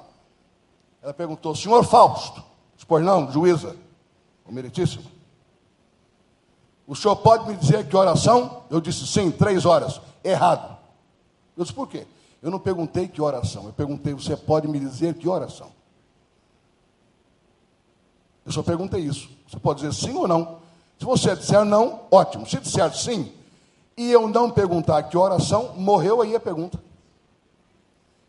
Ela 1.02 1.12
perguntou: 1.12 1.56
Senhor 1.56 1.82
Fausto? 1.82 2.44
Pois 2.86 3.04
não, 3.04 3.30
juíza, 3.32 3.74
o 4.46 4.52
meritíssimo. 4.52 5.11
O 6.86 6.96
senhor 6.96 7.16
pode 7.16 7.48
me 7.48 7.56
dizer 7.56 7.88
que 7.88 7.96
oração? 7.96 8.62
Eu 8.68 8.80
disse 8.80 9.06
sim, 9.06 9.30
três 9.30 9.64
horas. 9.64 10.00
Errado. 10.24 10.76
Eu 11.56 11.64
disse 11.64 11.74
por 11.74 11.88
quê? 11.88 12.06
Eu 12.42 12.50
não 12.50 12.58
perguntei 12.58 13.06
que 13.06 13.22
oração, 13.22 13.66
eu 13.66 13.72
perguntei, 13.72 14.12
você 14.12 14.36
pode 14.36 14.66
me 14.66 14.80
dizer 14.80 15.14
que 15.14 15.28
oração? 15.28 15.70
Eu 18.44 18.50
só 18.50 18.62
perguntei 18.62 19.00
isso. 19.00 19.30
Você 19.48 19.58
pode 19.58 19.80
dizer 19.80 19.94
sim 19.94 20.16
ou 20.16 20.26
não. 20.26 20.58
Se 20.98 21.04
você 21.04 21.36
disser 21.36 21.64
não, 21.64 22.00
ótimo. 22.10 22.46
Se 22.46 22.58
disser 22.58 22.92
sim, 22.94 23.32
e 23.96 24.10
eu 24.10 24.26
não 24.26 24.50
perguntar 24.50 25.02
que 25.04 25.16
oração, 25.16 25.74
morreu 25.76 26.20
aí 26.20 26.34
a 26.34 26.40
pergunta. 26.40 26.82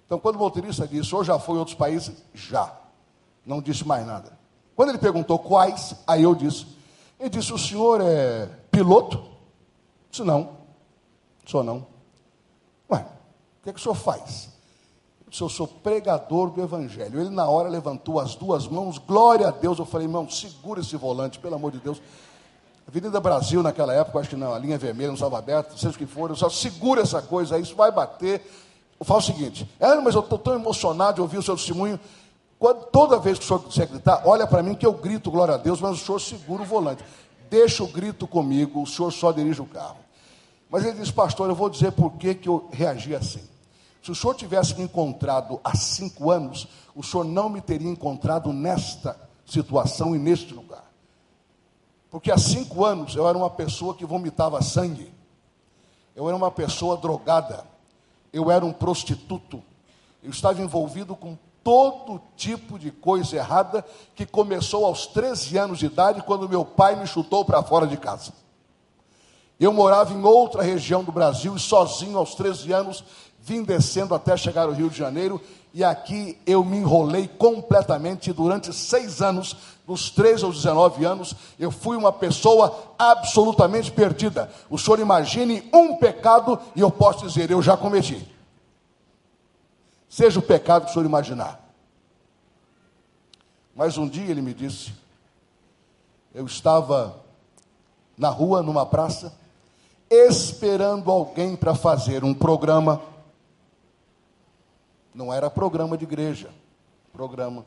Então, 0.05 0.19
quando 0.19 0.35
o 0.35 0.39
motorista 0.39 0.87
disse, 0.87 1.01
o 1.01 1.05
senhor 1.05 1.23
já 1.23 1.39
foi 1.39 1.55
em 1.55 1.59
outros 1.59 1.75
países? 1.75 2.13
Já. 2.33 2.71
Não 3.45 3.61
disse 3.61 3.87
mais 3.87 4.05
nada. 4.05 4.37
Quando 4.75 4.89
ele 4.89 4.97
perguntou 4.97 5.39
quais, 5.39 5.95
aí 6.05 6.23
eu 6.23 6.35
disse. 6.35 6.67
Ele 7.23 7.29
disse, 7.29 7.53
o 7.53 7.57
senhor 7.57 8.01
é 8.01 8.49
piloto? 8.69 9.17
Eu 9.17 9.23
disse, 10.11 10.23
não. 10.23 10.57
Sou 11.45 11.63
não. 11.63 11.87
Ué, 12.91 12.99
o 12.99 13.63
que, 13.63 13.69
é 13.69 13.73
que 13.73 13.79
o 13.79 13.81
senhor 13.81 13.95
faz? 13.95 14.49
Eu 15.25 15.31
disse, 15.31 15.41
eu 15.41 15.47
sou 15.47 15.65
pregador 15.65 16.49
do 16.49 16.61
evangelho. 16.61 17.21
Ele 17.21 17.29
na 17.29 17.47
hora 17.47 17.69
levantou 17.69 18.19
as 18.19 18.35
duas 18.35 18.67
mãos, 18.67 18.97
glória 18.97 19.47
a 19.47 19.51
Deus. 19.51 19.79
Eu 19.79 19.85
falei, 19.85 20.05
irmão, 20.05 20.29
segura 20.29 20.81
esse 20.81 20.97
volante, 20.97 21.39
pelo 21.39 21.55
amor 21.55 21.71
de 21.71 21.79
Deus. 21.79 22.01
Avenida 22.85 23.21
Brasil, 23.21 23.63
naquela 23.63 23.93
época, 23.93 24.19
acho 24.19 24.31
que 24.31 24.35
não, 24.35 24.53
a 24.53 24.59
linha 24.59 24.77
vermelha 24.77 25.07
não 25.07 25.13
estava 25.13 25.37
aberta, 25.37 25.77
seja 25.77 25.95
o 25.95 25.97
que 25.97 26.05
for, 26.05 26.29
eu 26.29 26.35
só 26.35 26.49
segura 26.49 27.03
essa 27.03 27.21
coisa 27.21 27.55
aí, 27.55 27.61
isso 27.61 27.73
vai 27.73 27.89
bater. 27.89 28.45
Eu 28.99 29.05
falo 29.05 29.21
o 29.21 29.23
seguinte, 29.23 29.65
é, 29.79 29.95
mas 29.95 30.13
eu 30.13 30.19
estou 30.19 30.37
tão 30.37 30.55
emocionado 30.55 31.15
de 31.15 31.21
ouvir 31.21 31.37
o 31.37 31.41
seu 31.41 31.55
testemunho. 31.55 31.97
Quando, 32.63 32.85
toda 32.85 33.19
vez 33.19 33.37
que 33.37 33.43
o 33.43 33.47
senhor 33.49 33.59
quiser 33.59 33.87
gritar, 33.87 34.21
olha 34.25 34.47
para 34.47 34.63
mim 34.63 34.73
que 34.73 34.85
eu 34.85 34.93
grito 34.93 35.29
glória 35.29 35.55
a 35.55 35.57
Deus, 35.57 35.81
mas 35.81 36.01
o 36.01 36.05
senhor 36.05 36.19
segura 36.21 36.63
o 36.63 36.65
volante. 36.65 37.03
Deixa 37.49 37.83
o 37.83 37.87
grito 37.89 38.25
comigo, 38.25 38.81
o 38.81 38.87
senhor 38.87 39.11
só 39.11 39.33
dirige 39.33 39.61
o 39.61 39.65
carro. 39.65 39.97
Mas 40.69 40.85
ele 40.85 40.97
disse, 40.97 41.11
pastor, 41.11 41.49
eu 41.49 41.55
vou 41.55 41.69
dizer 41.69 41.91
por 41.91 42.13
que, 42.13 42.33
que 42.33 42.47
eu 42.47 42.69
reagi 42.71 43.13
assim. 43.13 43.41
Se 44.01 44.11
o 44.11 44.15
senhor 44.15 44.33
tivesse 44.35 44.77
me 44.77 44.83
encontrado 44.83 45.59
há 45.61 45.75
cinco 45.75 46.31
anos, 46.31 46.65
o 46.95 47.03
senhor 47.03 47.25
não 47.25 47.49
me 47.49 47.59
teria 47.59 47.89
encontrado 47.89 48.53
nesta 48.53 49.19
situação 49.45 50.15
e 50.15 50.17
neste 50.17 50.53
lugar. 50.53 50.89
Porque 52.09 52.31
há 52.31 52.37
cinco 52.37 52.85
anos 52.85 53.13
eu 53.13 53.27
era 53.27 53.37
uma 53.37 53.49
pessoa 53.49 53.93
que 53.93 54.05
vomitava 54.05 54.61
sangue, 54.61 55.13
eu 56.15 56.29
era 56.29 56.37
uma 56.37 56.49
pessoa 56.49 56.95
drogada, 56.95 57.65
eu 58.31 58.49
era 58.49 58.65
um 58.65 58.71
prostituto, 58.71 59.61
eu 60.23 60.29
estava 60.29 60.61
envolvido 60.61 61.13
com 61.13 61.37
todo 61.63 62.21
tipo 62.35 62.77
de 62.77 62.91
coisa 62.91 63.35
errada 63.35 63.85
que 64.15 64.25
começou 64.25 64.85
aos 64.85 65.07
13 65.07 65.57
anos 65.57 65.79
de 65.79 65.85
idade, 65.85 66.23
quando 66.23 66.49
meu 66.49 66.65
pai 66.65 66.95
me 66.95 67.07
chutou 67.07 67.45
para 67.45 67.63
fora 67.63 67.87
de 67.87 67.97
casa. 67.97 68.33
Eu 69.59 69.71
morava 69.71 70.13
em 70.13 70.23
outra 70.23 70.61
região 70.61 71.03
do 71.03 71.11
Brasil 71.11 71.55
e 71.55 71.59
sozinho 71.59 72.17
aos 72.17 72.35
13 72.35 72.71
anos 72.73 73.03
vim 73.39 73.63
descendo 73.63 74.15
até 74.15 74.35
chegar 74.37 74.63
ao 74.63 74.73
Rio 74.73 74.89
de 74.89 74.97
Janeiro 74.97 75.41
e 75.73 75.83
aqui 75.83 76.37
eu 76.45 76.63
me 76.63 76.77
enrolei 76.77 77.27
completamente 77.27 78.31
durante 78.31 78.71
seis 78.71 79.21
anos, 79.21 79.55
dos 79.87 80.11
13 80.11 80.45
aos 80.45 80.57
19 80.57 81.03
anos, 81.03 81.35
eu 81.59 81.71
fui 81.71 81.97
uma 81.97 82.11
pessoa 82.11 82.93
absolutamente 82.97 83.91
perdida. 83.91 84.49
O 84.69 84.77
senhor 84.77 84.99
imagine 84.99 85.67
um 85.73 85.97
pecado 85.97 86.59
e 86.75 86.79
eu 86.79 86.91
posso 86.91 87.27
dizer, 87.27 87.49
eu 87.49 87.61
já 87.61 87.75
cometi. 87.75 88.25
Seja 90.13 90.37
o 90.37 90.43
pecado 90.43 90.85
que 90.85 90.91
o 90.91 90.93
senhor 90.93 91.07
imaginar. 91.07 91.59
Mas 93.75 93.97
um 93.97 94.07
dia 94.07 94.29
ele 94.29 94.43
me 94.43 94.53
disse, 94.53 94.93
eu 96.35 96.45
estava 96.45 97.19
na 98.15 98.29
rua, 98.29 98.61
numa 98.61 98.85
praça, 98.85 99.35
esperando 100.11 101.09
alguém 101.09 101.55
para 101.55 101.73
fazer 101.73 102.23
um 102.23 102.31
programa. 102.31 103.01
Não 105.15 105.33
era 105.33 105.49
programa 105.49 105.97
de 105.97 106.03
igreja, 106.03 106.51
programa. 107.11 107.65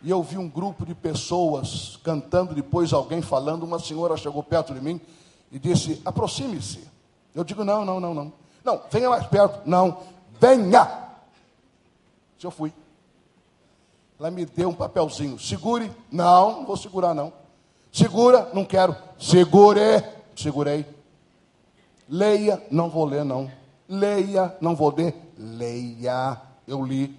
E 0.00 0.08
eu 0.08 0.22
vi 0.22 0.38
um 0.38 0.48
grupo 0.48 0.86
de 0.86 0.94
pessoas 0.94 1.98
cantando, 2.04 2.54
depois 2.54 2.92
alguém 2.92 3.20
falando. 3.20 3.64
Uma 3.64 3.80
senhora 3.80 4.16
chegou 4.16 4.44
perto 4.44 4.72
de 4.72 4.80
mim 4.80 5.00
e 5.50 5.58
disse: 5.58 6.00
aproxime-se. 6.04 6.88
Eu 7.34 7.42
digo: 7.42 7.64
não, 7.64 7.84
não, 7.84 7.98
não, 7.98 8.14
não. 8.14 8.32
Não, 8.62 8.82
venha 8.90 9.10
mais 9.10 9.26
perto. 9.26 9.68
Não, 9.68 9.98
venha. 10.40 11.08
Se 12.38 12.46
eu 12.46 12.50
fui. 12.50 12.72
Ela 14.18 14.30
me 14.30 14.44
deu 14.44 14.70
um 14.70 14.74
papelzinho. 14.74 15.38
Segure. 15.38 15.90
Não, 16.10 16.58
não 16.58 16.66
vou 16.66 16.76
segurar, 16.76 17.14
não. 17.14 17.32
Segura, 17.92 18.50
não 18.52 18.64
quero. 18.64 18.96
Segure. 19.18 20.04
Segurei. 20.36 20.86
Leia, 22.08 22.62
não 22.70 22.88
vou 22.88 23.04
ler, 23.04 23.24
não. 23.24 23.50
Leia, 23.88 24.56
não 24.60 24.74
vou 24.74 24.94
ler. 24.94 25.14
Leia. 25.36 26.40
Eu 26.66 26.84
li. 26.84 27.16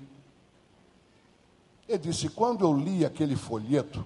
Ele 1.88 1.97
disse: 1.97 2.29
quando 2.29 2.65
eu 2.65 2.73
li 2.73 3.05
aquele 3.05 3.36
folheto, 3.36 4.05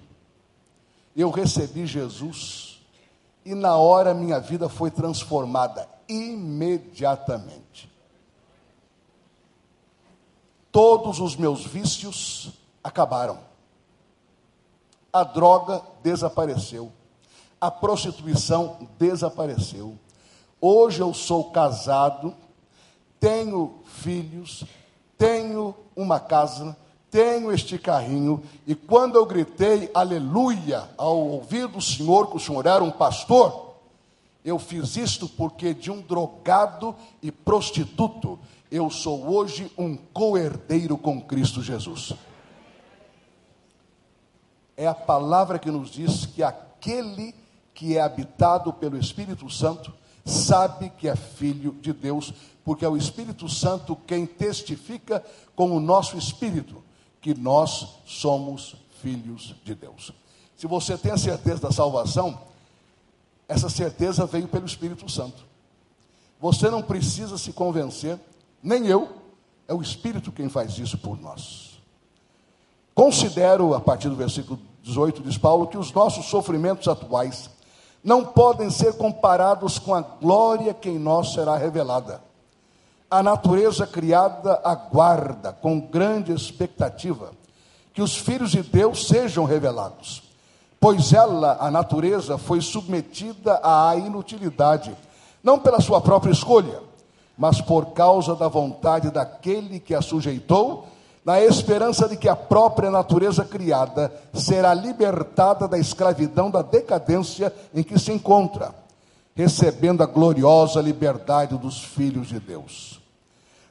eu 1.16 1.30
recebi 1.30 1.86
Jesus 1.86 2.80
e 3.44 3.54
na 3.54 3.76
hora 3.76 4.14
minha 4.14 4.40
vida 4.40 4.68
foi 4.68 4.90
transformada 4.90 5.88
imediatamente. 6.08 7.92
Todos 10.74 11.20
os 11.20 11.36
meus 11.36 11.64
vícios 11.64 12.50
acabaram. 12.82 13.38
A 15.12 15.22
droga 15.22 15.80
desapareceu. 16.02 16.90
A 17.60 17.70
prostituição 17.70 18.88
desapareceu. 18.98 19.96
Hoje 20.60 21.00
eu 21.00 21.14
sou 21.14 21.52
casado, 21.52 22.34
tenho 23.20 23.76
filhos, 23.84 24.64
tenho 25.16 25.76
uma 25.94 26.18
casa, 26.18 26.76
tenho 27.08 27.52
este 27.52 27.78
carrinho, 27.78 28.42
e 28.66 28.74
quando 28.74 29.14
eu 29.14 29.24
gritei 29.24 29.88
aleluia 29.94 30.90
ao 30.98 31.16
ouvir 31.16 31.68
do 31.68 31.80
Senhor 31.80 32.26
que 32.28 32.36
o 32.36 32.40
Senhor 32.40 32.66
era 32.66 32.82
um 32.82 32.90
pastor, 32.90 33.76
eu 34.44 34.58
fiz 34.58 34.96
isto 34.96 35.28
porque 35.28 35.72
de 35.72 35.92
um 35.92 36.00
drogado 36.00 36.96
e 37.22 37.30
prostituto, 37.30 38.40
eu 38.74 38.90
sou 38.90 39.28
hoje 39.28 39.70
um 39.78 39.96
coerdeiro 39.96 40.98
com 40.98 41.22
Cristo 41.22 41.62
Jesus. 41.62 42.12
É 44.76 44.84
a 44.84 44.94
palavra 44.94 45.60
que 45.60 45.70
nos 45.70 45.90
diz 45.90 46.26
que 46.26 46.42
aquele 46.42 47.32
que 47.72 47.96
é 47.96 48.00
habitado 48.00 48.72
pelo 48.72 48.98
Espírito 48.98 49.48
Santo 49.48 49.94
sabe 50.24 50.90
que 50.90 51.06
é 51.06 51.14
filho 51.14 51.70
de 51.80 51.92
Deus, 51.92 52.34
porque 52.64 52.84
é 52.84 52.88
o 52.88 52.96
Espírito 52.96 53.48
Santo 53.48 53.94
quem 53.94 54.26
testifica 54.26 55.24
com 55.54 55.70
o 55.70 55.78
nosso 55.78 56.18
espírito 56.18 56.82
que 57.20 57.32
nós 57.32 58.00
somos 58.04 58.74
filhos 59.00 59.54
de 59.62 59.76
Deus. 59.76 60.10
Se 60.56 60.66
você 60.66 60.98
tem 60.98 61.12
a 61.12 61.16
certeza 61.16 61.60
da 61.60 61.70
salvação, 61.70 62.40
essa 63.46 63.70
certeza 63.70 64.26
veio 64.26 64.48
pelo 64.48 64.66
Espírito 64.66 65.08
Santo. 65.08 65.44
Você 66.40 66.68
não 66.68 66.82
precisa 66.82 67.38
se 67.38 67.52
convencer, 67.52 68.18
nem 68.64 68.86
eu, 68.86 69.08
é 69.68 69.74
o 69.74 69.80
Espírito 69.80 70.32
quem 70.32 70.48
faz 70.48 70.76
isso 70.78 70.98
por 70.98 71.20
nós. 71.20 71.80
Considero, 72.94 73.74
a 73.74 73.80
partir 73.80 74.08
do 74.08 74.16
versículo 74.16 74.58
18, 74.82 75.22
diz 75.22 75.38
Paulo, 75.38 75.68
que 75.68 75.78
os 75.78 75.92
nossos 75.92 76.26
sofrimentos 76.26 76.88
atuais 76.88 77.50
não 78.02 78.24
podem 78.24 78.70
ser 78.70 78.94
comparados 78.94 79.78
com 79.78 79.94
a 79.94 80.00
glória 80.00 80.72
que 80.72 80.88
em 80.88 80.98
nós 80.98 81.32
será 81.32 81.56
revelada 81.56 82.20
a 83.14 83.22
natureza 83.22 83.86
criada 83.86 84.60
aguarda 84.64 85.52
com 85.52 85.78
grande 85.78 86.32
expectativa 86.32 87.30
que 87.92 88.02
os 88.02 88.16
filhos 88.16 88.50
de 88.50 88.60
Deus 88.60 89.06
sejam 89.06 89.44
revelados, 89.44 90.24
pois 90.80 91.12
ela, 91.12 91.56
a 91.60 91.70
natureza, 91.70 92.36
foi 92.36 92.60
submetida 92.60 93.60
à 93.62 93.94
inutilidade, 93.94 94.96
não 95.44 95.60
pela 95.60 95.80
sua 95.80 96.00
própria 96.00 96.32
escolha, 96.32 96.80
mas 97.36 97.60
por 97.60 97.86
causa 97.86 98.34
da 98.34 98.48
vontade 98.48 99.10
daquele 99.10 99.80
que 99.80 99.94
a 99.94 100.00
sujeitou, 100.02 100.86
na 101.24 101.40
esperança 101.40 102.08
de 102.08 102.16
que 102.16 102.28
a 102.28 102.36
própria 102.36 102.90
natureza 102.90 103.44
criada 103.44 104.12
será 104.34 104.74
libertada 104.74 105.66
da 105.66 105.78
escravidão 105.78 106.50
da 106.50 106.60
decadência 106.60 107.52
em 107.74 107.82
que 107.82 107.98
se 107.98 108.12
encontra, 108.12 108.74
recebendo 109.34 110.02
a 110.02 110.06
gloriosa 110.06 110.80
liberdade 110.80 111.56
dos 111.56 111.82
filhos 111.82 112.28
de 112.28 112.38
Deus. 112.38 113.00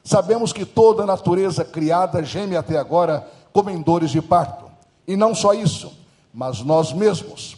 Sabemos 0.02 0.52
que 0.52 0.66
toda 0.66 1.04
a 1.04 1.06
natureza 1.06 1.64
criada 1.64 2.22
geme 2.22 2.56
até 2.56 2.76
agora 2.76 3.26
como 3.52 3.70
em 3.70 3.80
dores 3.80 4.10
de 4.10 4.20
parto. 4.20 4.64
E 5.06 5.16
não 5.16 5.34
só 5.34 5.54
isso, 5.54 5.92
mas 6.32 6.60
nós 6.60 6.92
mesmos, 6.92 7.56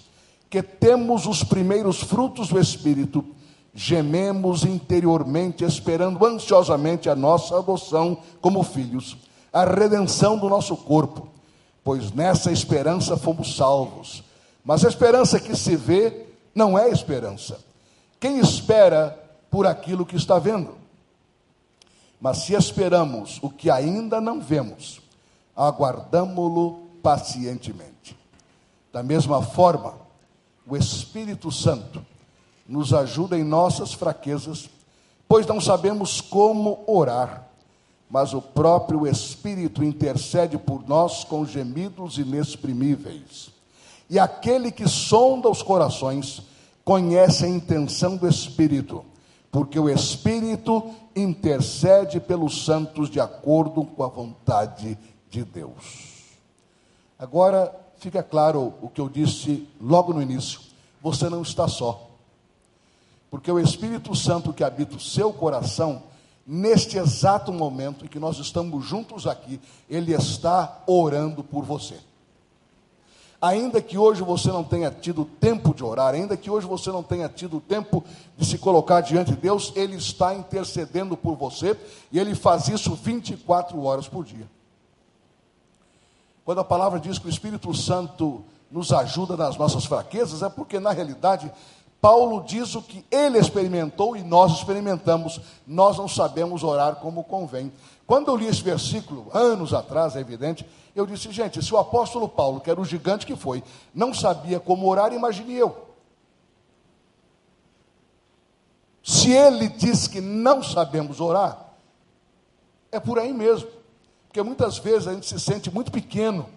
que 0.48 0.62
temos 0.62 1.26
os 1.26 1.42
primeiros 1.42 2.00
frutos 2.00 2.48
do 2.48 2.60
Espírito, 2.60 3.24
gememos 3.76 4.64
interiormente, 4.64 5.62
esperando 5.62 6.24
ansiosamente 6.24 7.10
a 7.10 7.14
nossa 7.14 7.58
adoção 7.58 8.16
como 8.40 8.62
filhos, 8.62 9.18
a 9.52 9.66
redenção 9.66 10.38
do 10.38 10.48
nosso 10.48 10.74
corpo, 10.78 11.28
pois 11.84 12.10
nessa 12.10 12.50
esperança 12.50 13.18
fomos 13.18 13.54
salvos. 13.54 14.24
Mas 14.64 14.82
a 14.82 14.88
esperança 14.88 15.38
que 15.38 15.54
se 15.54 15.76
vê 15.76 16.24
não 16.54 16.78
é 16.78 16.88
esperança. 16.88 17.60
Quem 18.18 18.38
espera 18.38 19.22
por 19.50 19.66
aquilo 19.66 20.06
que 20.06 20.16
está 20.16 20.38
vendo? 20.38 20.74
Mas 22.18 22.38
se 22.38 22.54
esperamos 22.54 23.38
o 23.42 23.50
que 23.50 23.70
ainda 23.70 24.22
não 24.22 24.40
vemos, 24.40 25.02
aguardamo-lo 25.54 26.88
pacientemente. 27.02 28.16
Da 28.90 29.02
mesma 29.02 29.42
forma, 29.42 29.94
o 30.66 30.74
Espírito 30.78 31.52
Santo 31.52 32.02
nos 32.68 32.92
ajuda 32.92 33.38
em 33.38 33.44
nossas 33.44 33.92
fraquezas, 33.92 34.68
pois 35.28 35.46
não 35.46 35.60
sabemos 35.60 36.20
como 36.20 36.82
orar, 36.86 37.46
mas 38.08 38.34
o 38.34 38.40
próprio 38.40 39.06
Espírito 39.06 39.82
intercede 39.82 40.56
por 40.56 40.86
nós 40.88 41.24
com 41.24 41.44
gemidos 41.44 42.18
inexprimíveis. 42.18 43.50
E 44.08 44.18
aquele 44.18 44.70
que 44.70 44.88
sonda 44.88 45.48
os 45.48 45.62
corações 45.62 46.42
conhece 46.84 47.44
a 47.44 47.48
intenção 47.48 48.16
do 48.16 48.28
Espírito, 48.28 49.04
porque 49.50 49.78
o 49.78 49.88
Espírito 49.88 50.90
intercede 51.16 52.20
pelos 52.20 52.64
santos 52.64 53.10
de 53.10 53.18
acordo 53.18 53.84
com 53.84 54.04
a 54.04 54.08
vontade 54.08 54.96
de 55.28 55.42
Deus. 55.42 56.14
Agora 57.18 57.74
fica 57.98 58.22
claro 58.22 58.74
o 58.80 58.88
que 58.88 59.00
eu 59.00 59.08
disse 59.08 59.66
logo 59.80 60.12
no 60.12 60.22
início: 60.22 60.60
você 61.02 61.28
não 61.28 61.42
está 61.42 61.66
só. 61.66 62.05
Porque 63.36 63.52
o 63.52 63.60
Espírito 63.60 64.14
Santo 64.14 64.50
que 64.50 64.64
habita 64.64 64.96
o 64.96 65.00
seu 65.00 65.30
coração, 65.30 66.04
neste 66.46 66.96
exato 66.96 67.52
momento 67.52 68.06
em 68.06 68.08
que 68.08 68.18
nós 68.18 68.38
estamos 68.38 68.82
juntos 68.82 69.26
aqui, 69.26 69.60
ele 69.90 70.14
está 70.14 70.82
orando 70.86 71.44
por 71.44 71.62
você. 71.62 71.98
Ainda 73.38 73.82
que 73.82 73.98
hoje 73.98 74.22
você 74.22 74.48
não 74.48 74.64
tenha 74.64 74.90
tido 74.90 75.26
tempo 75.26 75.74
de 75.74 75.84
orar, 75.84 76.14
ainda 76.14 76.34
que 76.34 76.48
hoje 76.50 76.66
você 76.66 76.90
não 76.90 77.02
tenha 77.02 77.28
tido 77.28 77.60
tempo 77.60 78.02
de 78.38 78.46
se 78.46 78.56
colocar 78.56 79.02
diante 79.02 79.32
de 79.32 79.36
Deus, 79.36 79.70
Ele 79.76 79.96
está 79.96 80.34
intercedendo 80.34 81.14
por 81.14 81.36
você 81.36 81.78
e 82.10 82.18
Ele 82.18 82.34
faz 82.34 82.68
isso 82.68 82.94
24 82.94 83.78
horas 83.84 84.08
por 84.08 84.24
dia. 84.24 84.48
Quando 86.42 86.62
a 86.62 86.64
palavra 86.64 86.98
diz 86.98 87.18
que 87.18 87.26
o 87.26 87.30
Espírito 87.30 87.74
Santo 87.74 88.42
nos 88.70 88.94
ajuda 88.94 89.36
nas 89.36 89.58
nossas 89.58 89.84
fraquezas, 89.84 90.42
é 90.42 90.48
porque 90.48 90.80
na 90.80 90.90
realidade 90.90 91.52
Paulo 92.06 92.44
diz 92.44 92.76
o 92.76 92.82
que 92.82 93.04
ele 93.10 93.36
experimentou 93.36 94.16
e 94.16 94.22
nós 94.22 94.52
experimentamos. 94.52 95.40
Nós 95.66 95.98
não 95.98 96.06
sabemos 96.06 96.62
orar 96.62 96.94
como 96.94 97.24
convém. 97.24 97.72
Quando 98.06 98.28
eu 98.28 98.36
li 98.36 98.46
esse 98.46 98.62
versículo, 98.62 99.28
anos 99.34 99.74
atrás, 99.74 100.14
é 100.14 100.20
evidente, 100.20 100.64
eu 100.94 101.04
disse, 101.04 101.32
gente, 101.32 101.60
se 101.60 101.74
o 101.74 101.78
apóstolo 101.78 102.28
Paulo, 102.28 102.60
que 102.60 102.70
era 102.70 102.80
o 102.80 102.84
gigante 102.84 103.26
que 103.26 103.34
foi, 103.34 103.60
não 103.92 104.14
sabia 104.14 104.60
como 104.60 104.86
orar, 104.86 105.12
imagine 105.12 105.54
eu. 105.54 105.84
Se 109.02 109.32
ele 109.32 109.68
diz 109.68 110.06
que 110.06 110.20
não 110.20 110.62
sabemos 110.62 111.20
orar, 111.20 111.58
é 112.92 113.00
por 113.00 113.18
aí 113.18 113.32
mesmo. 113.32 113.68
Porque 114.28 114.40
muitas 114.44 114.78
vezes 114.78 115.08
a 115.08 115.12
gente 115.12 115.26
se 115.26 115.40
sente 115.40 115.72
muito 115.72 115.90
pequeno 115.90 116.48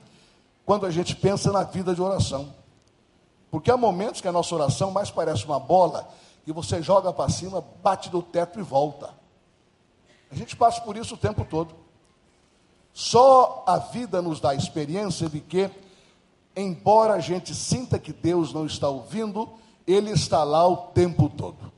quando 0.63 0.85
a 0.85 0.91
gente 0.91 1.15
pensa 1.15 1.51
na 1.51 1.63
vida 1.63 1.95
de 1.95 2.01
oração. 2.03 2.58
Porque 3.51 3.71
há 3.71 3.77
momentos 3.77 4.21
que 4.21 4.27
a 4.27 4.31
nossa 4.31 4.53
oração 4.53 4.91
mais 4.91 5.09
parece 5.09 5.45
uma 5.45 5.59
bola 5.59 6.09
que 6.43 6.53
você 6.53 6.81
joga 6.81 7.11
para 7.11 7.29
cima, 7.29 7.63
bate 7.83 8.09
do 8.09 8.21
teto 8.21 8.59
e 8.59 8.63
volta. 8.63 9.13
A 10.31 10.35
gente 10.35 10.55
passa 10.55 10.81
por 10.81 10.95
isso 10.95 11.15
o 11.15 11.17
tempo 11.17 11.43
todo. 11.45 11.75
Só 12.93 13.63
a 13.67 13.77
vida 13.77 14.21
nos 14.21 14.39
dá 14.39 14.51
a 14.51 14.55
experiência 14.55 15.29
de 15.29 15.39
que, 15.39 15.69
embora 16.55 17.13
a 17.13 17.19
gente 17.19 17.53
sinta 17.55 17.99
que 17.99 18.13
Deus 18.13 18.53
não 18.53 18.65
está 18.65 18.89
ouvindo, 18.89 19.49
Ele 19.85 20.11
está 20.11 20.43
lá 20.43 20.67
o 20.67 20.77
tempo 20.77 21.29
todo. 21.29 21.71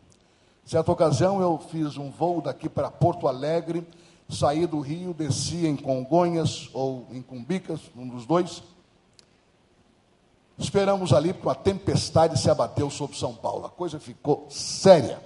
Certa 0.65 0.91
ocasião 0.91 1.41
eu 1.41 1.57
fiz 1.57 1.97
um 1.97 2.09
voo 2.09 2.41
daqui 2.41 2.69
para 2.69 2.89
Porto 2.89 3.27
Alegre 3.27 3.85
saí 4.31 4.65
do 4.65 4.79
Rio, 4.79 5.13
desci 5.13 5.67
em 5.67 5.75
Congonhas 5.75 6.69
ou 6.73 7.05
em 7.11 7.21
Cumbicas, 7.21 7.81
um 7.95 8.07
dos 8.07 8.25
dois. 8.25 8.63
Esperamos 10.61 11.11
ali 11.11 11.33
porque 11.33 11.47
uma 11.47 11.55
tempestade 11.55 12.39
se 12.39 12.49
abateu 12.49 12.89
sobre 12.89 13.17
São 13.17 13.33
Paulo. 13.33 13.65
A 13.65 13.69
coisa 13.69 13.99
ficou 13.99 14.45
séria. 14.49 15.19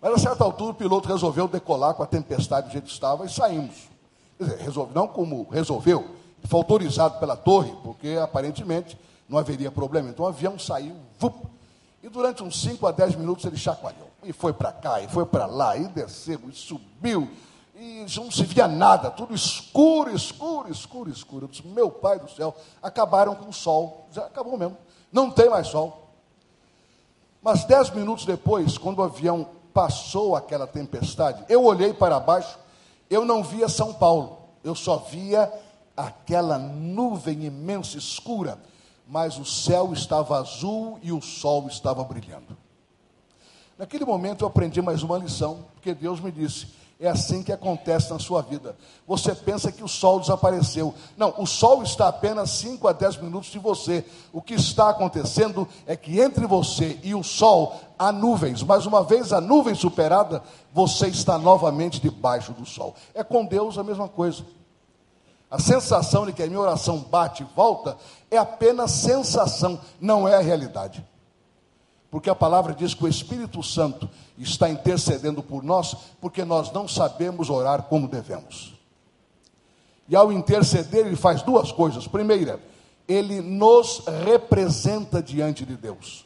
Mas 0.00 0.12
a 0.14 0.18
certa 0.18 0.44
altura 0.44 0.72
o 0.72 0.74
piloto 0.74 1.08
resolveu 1.08 1.46
decolar 1.46 1.94
com 1.94 2.02
a 2.02 2.06
tempestade 2.06 2.66
do 2.66 2.72
jeito 2.72 2.86
que 2.86 2.92
estava 2.92 3.24
e 3.24 3.30
saímos. 3.30 3.88
Quer 4.36 4.68
dizer, 4.68 4.88
não 4.92 5.06
como 5.06 5.48
resolveu, 5.48 6.04
foi 6.42 6.58
autorizado 6.58 7.18
pela 7.20 7.36
torre, 7.36 7.72
porque 7.82 8.18
aparentemente 8.20 8.98
não 9.28 9.38
haveria 9.38 9.70
problema. 9.70 10.10
Então 10.10 10.24
o 10.24 10.28
avião 10.28 10.58
saiu, 10.58 10.96
vup, 11.18 11.46
e 12.02 12.08
durante 12.08 12.42
uns 12.42 12.60
5 12.60 12.86
a 12.86 12.90
10 12.90 13.14
minutos 13.14 13.44
ele 13.44 13.56
chacoalhou. 13.56 14.10
E 14.24 14.32
foi 14.32 14.52
para 14.52 14.72
cá, 14.72 15.00
e 15.00 15.08
foi 15.08 15.24
para 15.24 15.46
lá, 15.46 15.76
e 15.76 15.86
desceu, 15.88 16.40
e 16.48 16.52
subiu, 16.52 17.30
e 17.74 18.06
não 18.16 18.30
se 18.30 18.44
via 18.44 18.68
nada, 18.68 19.10
tudo 19.10 19.34
escuro, 19.34 20.14
escuro, 20.14 20.70
escuro, 20.70 21.10
escuro. 21.10 21.44
Eu 21.44 21.48
disse, 21.48 21.66
meu 21.66 21.90
pai 21.90 22.18
do 22.18 22.30
céu, 22.30 22.54
acabaram 22.82 23.34
com 23.34 23.48
o 23.48 23.52
sol. 23.52 24.08
Acabou 24.16 24.56
mesmo, 24.56 24.76
não 25.12 25.30
tem 25.30 25.48
mais 25.48 25.66
sol. 25.66 26.10
Mas 27.42 27.64
dez 27.64 27.90
minutos 27.90 28.24
depois, 28.24 28.78
quando 28.78 29.00
o 29.00 29.02
avião 29.02 29.48
passou 29.72 30.36
aquela 30.36 30.66
tempestade, 30.66 31.44
eu 31.48 31.64
olhei 31.64 31.92
para 31.92 32.20
baixo, 32.20 32.58
eu 33.10 33.24
não 33.24 33.42
via 33.42 33.68
São 33.68 33.92
Paulo, 33.92 34.38
eu 34.62 34.74
só 34.74 34.96
via 34.96 35.52
aquela 35.96 36.58
nuvem 36.58 37.44
imensa, 37.44 37.98
escura 37.98 38.58
mas 39.06 39.38
o 39.38 39.44
céu 39.44 39.92
estava 39.92 40.38
azul 40.38 40.98
e 41.02 41.12
o 41.12 41.20
sol 41.20 41.66
estava 41.68 42.02
brilhando. 42.04 42.56
Naquele 43.76 44.04
momento 44.04 44.44
eu 44.44 44.48
aprendi 44.48 44.80
mais 44.80 45.02
uma 45.02 45.18
lição, 45.18 45.66
porque 45.74 45.94
Deus 45.94 46.20
me 46.20 46.30
disse: 46.30 46.68
é 46.98 47.08
assim 47.08 47.42
que 47.42 47.52
acontece 47.52 48.10
na 48.12 48.18
sua 48.18 48.40
vida. 48.40 48.76
Você 49.06 49.34
pensa 49.34 49.72
que 49.72 49.82
o 49.82 49.88
sol 49.88 50.20
desapareceu. 50.20 50.94
Não, 51.16 51.34
o 51.38 51.46
sol 51.46 51.82
está 51.82 52.08
apenas 52.08 52.50
5 52.50 52.86
a 52.86 52.92
10 52.92 53.18
minutos 53.18 53.50
de 53.50 53.58
você. 53.58 54.04
O 54.32 54.40
que 54.40 54.54
está 54.54 54.90
acontecendo 54.90 55.66
é 55.86 55.96
que 55.96 56.20
entre 56.20 56.46
você 56.46 56.98
e 57.02 57.14
o 57.14 57.22
sol 57.22 57.76
há 57.98 58.12
nuvens, 58.12 58.62
mas 58.62 58.86
uma 58.86 59.02
vez 59.02 59.32
a 59.32 59.40
nuvem 59.40 59.74
superada, 59.74 60.42
você 60.72 61.08
está 61.08 61.36
novamente 61.36 62.00
debaixo 62.00 62.52
do 62.52 62.64
sol. 62.64 62.94
É 63.12 63.24
com 63.24 63.44
Deus 63.44 63.76
a 63.76 63.82
mesma 63.82 64.08
coisa. 64.08 64.44
A 65.50 65.58
sensação 65.58 66.26
de 66.26 66.32
que 66.32 66.42
a 66.42 66.46
minha 66.46 66.60
oração 66.60 66.98
bate 66.98 67.42
e 67.42 67.46
volta 67.54 67.96
é 68.30 68.38
apenas 68.38 68.90
sensação, 68.90 69.80
não 70.00 70.26
é 70.26 70.36
a 70.36 70.40
realidade. 70.40 71.04
Porque 72.14 72.30
a 72.30 72.34
palavra 72.36 72.72
diz 72.72 72.94
que 72.94 73.02
o 73.02 73.08
Espírito 73.08 73.60
Santo 73.60 74.08
está 74.38 74.70
intercedendo 74.70 75.42
por 75.42 75.64
nós, 75.64 75.96
porque 76.20 76.44
nós 76.44 76.70
não 76.70 76.86
sabemos 76.86 77.50
orar 77.50 77.82
como 77.88 78.06
devemos. 78.06 78.72
E 80.08 80.14
ao 80.14 80.30
interceder, 80.30 81.06
ele 81.06 81.16
faz 81.16 81.42
duas 81.42 81.72
coisas. 81.72 82.06
Primeira, 82.06 82.60
ele 83.08 83.40
nos 83.40 84.04
representa 84.24 85.20
diante 85.20 85.66
de 85.66 85.76
Deus. 85.76 86.24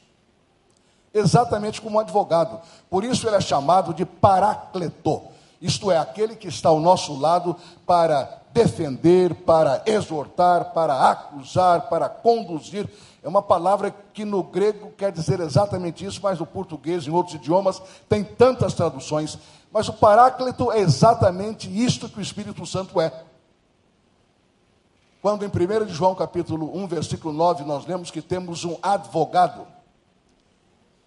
Exatamente 1.15 1.81
como 1.81 1.97
um 1.97 2.01
advogado. 2.01 2.61
Por 2.91 3.03
isso 3.03 3.27
ele 3.27 3.37
é 3.37 3.41
chamado 3.41 3.95
de 3.95 4.05
paracleto. 4.05 5.23
Isto 5.61 5.91
é, 5.91 5.99
aquele 5.99 6.37
que 6.37 6.47
está 6.47 6.69
ao 6.69 6.79
nosso 6.79 7.19
lado 7.19 7.57
para 7.85 8.43
defender, 8.53 9.35
para 9.35 9.83
exortar, 9.87 10.73
para 10.73 11.11
acusar, 11.11 11.89
para 11.89 12.09
conduzir. 12.09 12.89
É 13.23 13.29
uma 13.29 13.43
palavra 13.43 13.95
que 14.13 14.25
no 14.25 14.43
grego 14.43 14.93
quer 14.97 15.11
dizer 15.11 15.41
exatamente 15.41 16.05
isso, 16.05 16.21
mas 16.23 16.39
no 16.39 16.47
português, 16.47 17.07
em 17.07 17.11
outros 17.11 17.35
idiomas, 17.35 17.83
tem 18.09 18.23
tantas 18.23 18.75
traduções. 18.75 19.39
Mas 19.73 19.89
o 19.89 19.93
Paráclito 19.93 20.71
é 20.73 20.79
exatamente 20.79 21.69
isto 21.69 22.09
que 22.09 22.19
o 22.19 22.23
Espírito 22.23 22.65
Santo 22.65 23.01
é. 23.01 23.13
Quando 25.21 25.45
em 25.45 25.49
1 25.49 25.89
João 25.89 26.15
capítulo 26.15 26.71
1, 26.79 26.87
versículo 26.87 27.35
9, 27.35 27.65
nós 27.65 27.85
lemos 27.85 28.11
que 28.11 28.23
temos 28.23 28.65
um 28.65 28.77
advogado. 28.81 29.67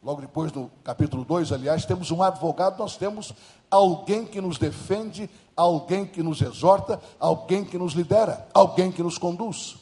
Logo 0.04 0.22
depois, 0.22 0.52
no 0.52 0.72
capítulo 0.84 1.24
2, 1.24 1.52
aliás, 1.52 1.86
temos 1.86 2.10
um 2.10 2.24
advogado, 2.24 2.80
nós 2.80 2.98
temos 2.98 3.34
alguém 3.70 4.26
que 4.26 4.42
nos 4.42 4.58
defende 4.58 5.30
alguém 5.56 6.06
que 6.06 6.24
nos 6.24 6.42
exorta, 6.42 7.00
alguém 7.20 7.64
que 7.64 7.78
nos 7.78 7.94
lidera, 7.94 8.48
alguém 8.54 8.92
que 8.92 9.04
nos 9.04 9.18
conduz. 9.18 9.78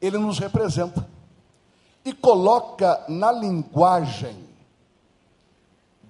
Ele 0.00 0.18
nos 0.18 0.38
representa 0.38 1.08
e 2.04 2.12
coloca 2.12 3.04
na 3.08 3.32
linguagem 3.32 4.44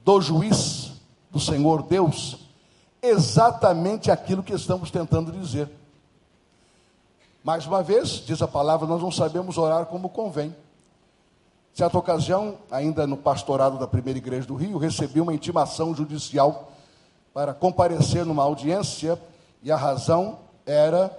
do 0.05 0.21
juiz, 0.21 0.93
do 1.31 1.41
Senhor 1.41 1.83
Deus, 1.83 2.39
exatamente 3.03 4.11
aquilo 4.11 4.43
que 4.43 4.53
estamos 4.53 4.91
tentando 4.91 5.33
dizer. 5.33 5.71
Mais 7.43 7.67
uma 7.67 7.83
vez, 7.83 8.25
diz 8.27 8.43
a 8.43 8.49
palavra, 8.49 8.87
nós 8.87 9.01
não 9.01 9.11
sabemos 9.11 9.57
orar 9.57 9.87
como 9.87 10.11
convém. 10.11 10.55
Certa 11.79 11.97
ocasião, 11.97 12.59
ainda 12.73 13.07
no 13.07 13.17
pastorado 13.17 13.79
da 13.79 13.87
primeira 13.87 14.19
igreja 14.19 14.45
do 14.49 14.57
Rio, 14.57 14.79
recebi 14.79 15.21
uma 15.21 15.33
intimação 15.33 15.95
judicial 15.95 16.73
para 17.33 17.55
comparecer 17.55 18.27
numa 18.27 18.43
audiência 18.43 19.17
e 19.63 19.71
a 19.71 19.77
razão 19.77 20.41
era 20.67 21.17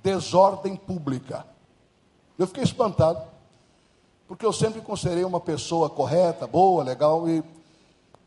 desordem 0.00 0.76
pública. 0.76 1.44
Eu 2.38 2.46
fiquei 2.46 2.62
espantado. 2.62 3.20
porque 4.28 4.46
eu 4.46 4.52
sempre 4.52 4.80
considerei 4.80 5.24
uma 5.24 5.40
pessoa 5.40 5.90
correta, 5.90 6.46
boa, 6.46 6.84
legal, 6.84 7.28
e 7.28 7.42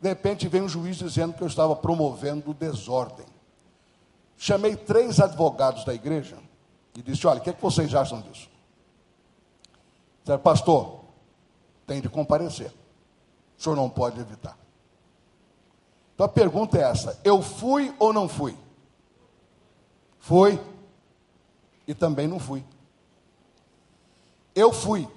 de 0.01 0.09
repente 0.09 0.49
vem 0.49 0.63
um 0.63 0.67
juiz 0.67 0.97
dizendo 0.97 1.33
que 1.33 1.43
eu 1.43 1.47
estava 1.47 1.77
promovendo 1.77 2.53
desordem. 2.53 3.25
Chamei 4.35 4.75
três 4.75 5.21
advogados 5.21 5.85
da 5.85 5.93
igreja 5.93 6.35
e 6.93 7.01
disse: 7.01 7.25
Olha, 7.25 7.39
o 7.39 7.41
que, 7.41 7.51
é 7.51 7.53
que 7.53 7.61
vocês 7.61 7.95
acham 7.95 8.19
disso? 8.19 8.49
Disseram, 10.21 10.41
pastor, 10.41 11.04
tem 11.85 12.01
de 12.01 12.09
comparecer. 12.09 12.71
O 13.57 13.61
senhor 13.61 13.75
não 13.75 13.89
pode 13.89 14.19
evitar. 14.19 14.57
Então 16.13 16.25
a 16.25 16.29
pergunta 16.29 16.77
é 16.77 16.81
essa: 16.81 17.19
eu 17.23 17.41
fui 17.41 17.93
ou 17.99 18.11
não 18.11 18.27
fui? 18.27 18.57
Fui. 20.19 20.59
E 21.87 21.93
também 21.93 22.27
não 22.27 22.39
fui. 22.39 22.63
Eu 24.55 24.71
fui, 24.71 25.07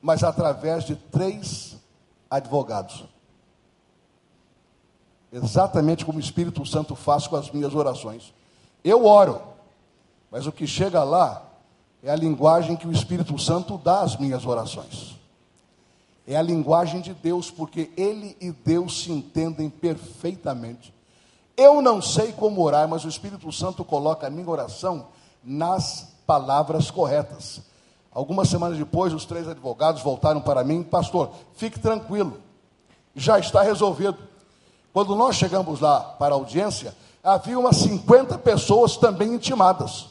mas 0.00 0.24
através 0.24 0.84
de 0.84 0.96
três 0.96 1.76
advogados. 2.30 3.04
Exatamente 5.30 6.04
como 6.04 6.18
o 6.18 6.20
Espírito 6.20 6.64
Santo 6.64 6.96
faz 6.96 7.26
com 7.26 7.36
as 7.36 7.50
minhas 7.50 7.74
orações. 7.74 8.32
Eu 8.82 9.04
oro, 9.04 9.42
mas 10.30 10.46
o 10.46 10.52
que 10.52 10.66
chega 10.66 11.04
lá 11.04 11.42
é 12.02 12.10
a 12.10 12.16
linguagem 12.16 12.76
que 12.76 12.88
o 12.88 12.92
Espírito 12.92 13.38
Santo 13.38 13.76
dá 13.76 14.00
às 14.00 14.16
minhas 14.16 14.46
orações. 14.46 15.16
É 16.26 16.36
a 16.36 16.42
linguagem 16.42 17.00
de 17.00 17.14
Deus, 17.14 17.50
porque 17.50 17.90
Ele 17.96 18.36
e 18.40 18.50
Deus 18.50 19.02
se 19.02 19.12
entendem 19.12 19.70
perfeitamente. 19.70 20.92
Eu 21.56 21.80
não 21.80 22.02
sei 22.02 22.32
como 22.32 22.62
orar, 22.62 22.88
mas 22.88 23.04
o 23.04 23.08
Espírito 23.08 23.50
Santo 23.52 23.84
coloca 23.84 24.26
a 24.26 24.30
minha 24.30 24.48
oração 24.48 25.06
nas 25.42 26.08
palavras 26.26 26.90
corretas. 26.90 27.62
Algumas 28.12 28.48
semanas 28.48 28.76
depois, 28.76 29.12
os 29.12 29.24
três 29.24 29.46
advogados 29.46 30.02
voltaram 30.02 30.40
para 30.40 30.64
mim, 30.64 30.82
pastor, 30.82 31.30
fique 31.54 31.78
tranquilo, 31.78 32.38
já 33.14 33.38
está 33.38 33.62
resolvido. 33.62 34.18
Quando 34.92 35.14
nós 35.14 35.36
chegamos 35.36 35.80
lá 35.80 36.00
para 36.00 36.34
a 36.34 36.38
audiência, 36.38 36.94
havia 37.22 37.58
umas 37.58 37.76
50 37.76 38.38
pessoas 38.38 38.96
também 38.96 39.34
intimadas. 39.34 40.06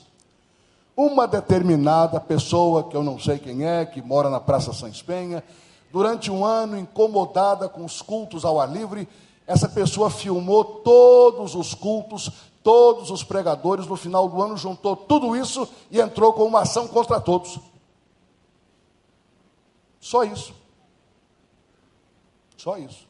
Uma 0.95 1.27
determinada 1.27 2.19
pessoa, 2.19 2.83
que 2.83 2.95
eu 2.95 3.03
não 3.03 3.19
sei 3.19 3.37
quem 3.37 3.65
é, 3.65 3.85
que 3.85 4.01
mora 4.01 4.29
na 4.29 4.39
Praça 4.39 4.71
Sans 4.71 5.01
Penha, 5.01 5.43
durante 5.91 6.29
um 6.29 6.45
ano 6.45 6.77
incomodada 6.77 7.69
com 7.69 7.85
os 7.85 8.01
cultos 8.01 8.43
ao 8.43 8.59
ar 8.59 8.71
livre, 8.71 9.07
essa 9.47 9.69
pessoa 9.69 10.09
filmou 10.09 10.63
todos 10.63 11.55
os 11.55 11.73
cultos, 11.73 12.31
todos 12.63 13.11
os 13.11 13.23
pregadores, 13.23 13.85
no 13.85 13.95
final 13.95 14.27
do 14.27 14.41
ano 14.41 14.57
juntou 14.57 14.95
tudo 14.95 15.35
isso 15.35 15.67
e 15.91 15.99
entrou 15.99 16.33
com 16.33 16.43
uma 16.43 16.61
ação 16.61 16.87
contra 16.87 17.21
todos. 17.21 17.59
Só 19.99 20.23
isso. 20.23 20.53
Só 22.57 22.77
isso. 22.77 23.07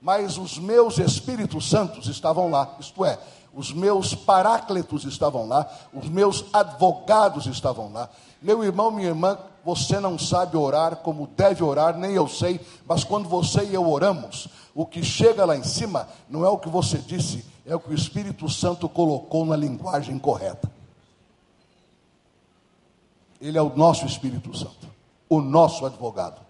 Mas 0.00 0.38
os 0.38 0.58
meus 0.58 0.98
Espíritos 0.98 1.68
Santos 1.68 2.06
estavam 2.06 2.50
lá, 2.50 2.76
isto 2.78 3.04
é, 3.04 3.18
os 3.52 3.72
meus 3.72 4.14
paráclitos 4.14 5.04
estavam 5.04 5.46
lá, 5.46 5.68
os 5.92 6.08
meus 6.08 6.44
advogados 6.52 7.46
estavam 7.46 7.92
lá. 7.92 8.08
Meu 8.40 8.62
irmão, 8.62 8.90
minha 8.90 9.08
irmã, 9.08 9.38
você 9.64 9.98
não 9.98 10.18
sabe 10.18 10.56
orar 10.56 10.96
como 10.96 11.26
deve 11.36 11.62
orar, 11.62 11.96
nem 11.96 12.12
eu 12.12 12.28
sei, 12.28 12.60
mas 12.86 13.04
quando 13.04 13.28
você 13.28 13.64
e 13.64 13.74
eu 13.74 13.88
oramos, 13.88 14.48
o 14.74 14.86
que 14.86 15.02
chega 15.02 15.44
lá 15.44 15.56
em 15.56 15.64
cima 15.64 16.08
não 16.28 16.44
é 16.44 16.48
o 16.48 16.58
que 16.58 16.68
você 16.68 16.98
disse, 16.98 17.44
é 17.66 17.74
o 17.74 17.80
que 17.80 17.90
o 17.90 17.94
Espírito 17.94 18.48
Santo 18.48 18.88
colocou 18.88 19.44
na 19.44 19.56
linguagem 19.56 20.18
correta. 20.18 20.70
Ele 23.40 23.58
é 23.58 23.62
o 23.62 23.74
nosso 23.76 24.06
Espírito 24.06 24.56
Santo 24.56 24.88
o 25.28 25.40
nosso 25.40 25.84
advogado, 25.84 26.40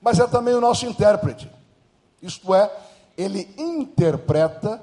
mas 0.00 0.18
é 0.18 0.26
também 0.26 0.54
o 0.54 0.60
nosso 0.60 0.86
intérprete. 0.86 1.50
Isto 2.22 2.54
é, 2.54 2.70
ele 3.16 3.48
interpreta 3.58 4.80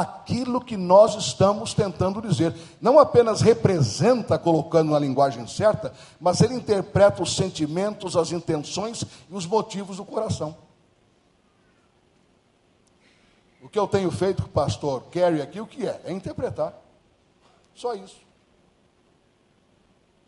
aquilo 0.00 0.60
que 0.60 0.76
nós 0.76 1.14
estamos 1.14 1.74
tentando 1.74 2.20
dizer. 2.20 2.54
Não 2.80 2.98
apenas 2.98 3.40
representa 3.40 4.38
colocando 4.38 4.92
na 4.92 4.98
linguagem 4.98 5.46
certa, 5.46 5.92
mas 6.20 6.40
ele 6.40 6.54
interpreta 6.54 7.22
os 7.22 7.34
sentimentos, 7.34 8.16
as 8.16 8.32
intenções 8.32 9.04
e 9.30 9.34
os 9.34 9.46
motivos 9.46 9.96
do 9.96 10.04
coração. 10.04 10.56
O 13.62 13.68
que 13.68 13.78
eu 13.78 13.88
tenho 13.88 14.10
feito 14.10 14.42
com 14.42 14.48
o 14.48 14.52
pastor 14.52 15.02
Kerry 15.10 15.42
aqui, 15.42 15.60
o 15.60 15.66
que 15.66 15.86
é? 15.86 16.00
É 16.04 16.12
interpretar. 16.12 16.72
Só 17.74 17.94
isso. 17.94 18.20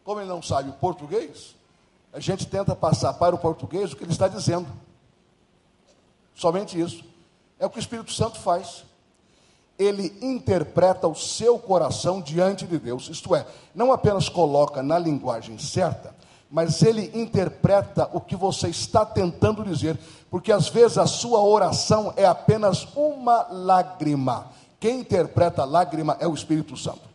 Como 0.03 0.21
ele 0.21 0.29
não 0.29 0.43
sabe 0.43 0.71
o 0.71 0.73
português, 0.73 1.55
a 2.13 2.19
gente 2.19 2.47
tenta 2.47 2.75
passar 2.75 3.15
para 3.15 3.35
o 3.35 3.39
português 3.39 3.93
o 3.93 3.97
que 3.97 4.03
ele 4.03 4.13
está 4.13 4.27
dizendo. 4.27 4.67
Somente 6.35 6.81
isso. 6.81 7.05
É 7.59 7.67
o 7.67 7.71
que 7.71 7.79
o 7.79 7.81
Espírito 7.81 8.13
Santo 8.13 8.41
faz. 8.41 8.85
Ele 9.79 10.17
interpreta 10.21 11.07
o 11.07 11.15
seu 11.15 11.59
coração 11.59 12.21
diante 12.21 12.67
de 12.67 12.79
Deus. 12.79 13.09
Isto 13.09 13.35
é, 13.35 13.47
não 13.75 13.93
apenas 13.93 14.29
coloca 14.29 14.83
na 14.83 14.99
linguagem 14.99 15.59
certa, 15.59 16.15
mas 16.51 16.83
ele 16.83 17.11
interpreta 17.15 18.09
o 18.13 18.21
que 18.21 18.35
você 18.35 18.69
está 18.69 19.05
tentando 19.05 19.65
dizer. 19.65 19.99
Porque 20.31 20.51
às 20.51 20.69
vezes 20.69 20.99
a 20.99 21.07
sua 21.07 21.43
oração 21.43 22.13
é 22.17 22.27
apenas 22.27 22.89
uma 22.97 23.47
lágrima. 23.51 24.51
Quem 24.81 25.01
interpreta 25.01 25.63
a 25.63 25.67
lágrima 25.67 26.17
é 26.21 26.27
o 26.27 26.35
Espírito 26.35 26.77
Santo. 26.77 27.09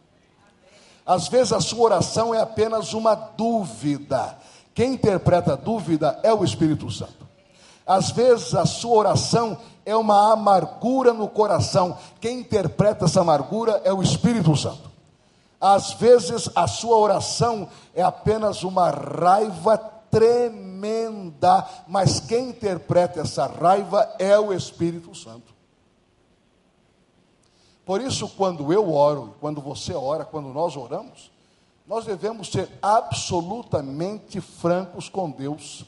Às 1.05 1.27
vezes 1.27 1.51
a 1.51 1.59
sua 1.59 1.83
oração 1.83 2.33
é 2.33 2.39
apenas 2.39 2.93
uma 2.93 3.13
dúvida. 3.13 4.37
Quem 4.73 4.93
interpreta 4.93 5.53
a 5.53 5.57
dúvida 5.57 6.19
é 6.23 6.33
o 6.33 6.43
Espírito 6.43 6.89
Santo. 6.89 7.27
Às 7.85 8.11
vezes 8.11 8.55
a 8.55 8.65
sua 8.65 8.95
oração 8.95 9.57
é 9.85 9.95
uma 9.95 10.31
amargura 10.31 11.13
no 11.13 11.27
coração. 11.27 11.97
Quem 12.19 12.39
interpreta 12.39 13.05
essa 13.05 13.21
amargura 13.21 13.81
é 13.83 13.93
o 13.93 14.01
Espírito 14.01 14.55
Santo. 14.55 14.91
Às 15.59 15.93
vezes 15.93 16.49
a 16.55 16.67
sua 16.67 16.97
oração 16.97 17.69
é 17.93 18.01
apenas 18.01 18.63
uma 18.63 18.89
raiva 18.89 19.77
tremenda, 20.11 21.67
mas 21.87 22.19
quem 22.19 22.49
interpreta 22.49 23.21
essa 23.21 23.47
raiva 23.47 24.13
é 24.19 24.37
o 24.37 24.53
Espírito 24.53 25.15
Santo. 25.15 25.53
Por 27.85 27.99
isso, 27.99 28.29
quando 28.29 28.71
eu 28.71 28.93
oro, 28.93 29.35
quando 29.41 29.59
você 29.59 29.93
ora, 29.93 30.23
quando 30.23 30.49
nós 30.49 30.77
oramos, 30.77 31.31
nós 31.85 32.05
devemos 32.05 32.49
ser 32.49 32.69
absolutamente 32.81 34.39
francos 34.39 35.09
com 35.09 35.29
Deus. 35.29 35.85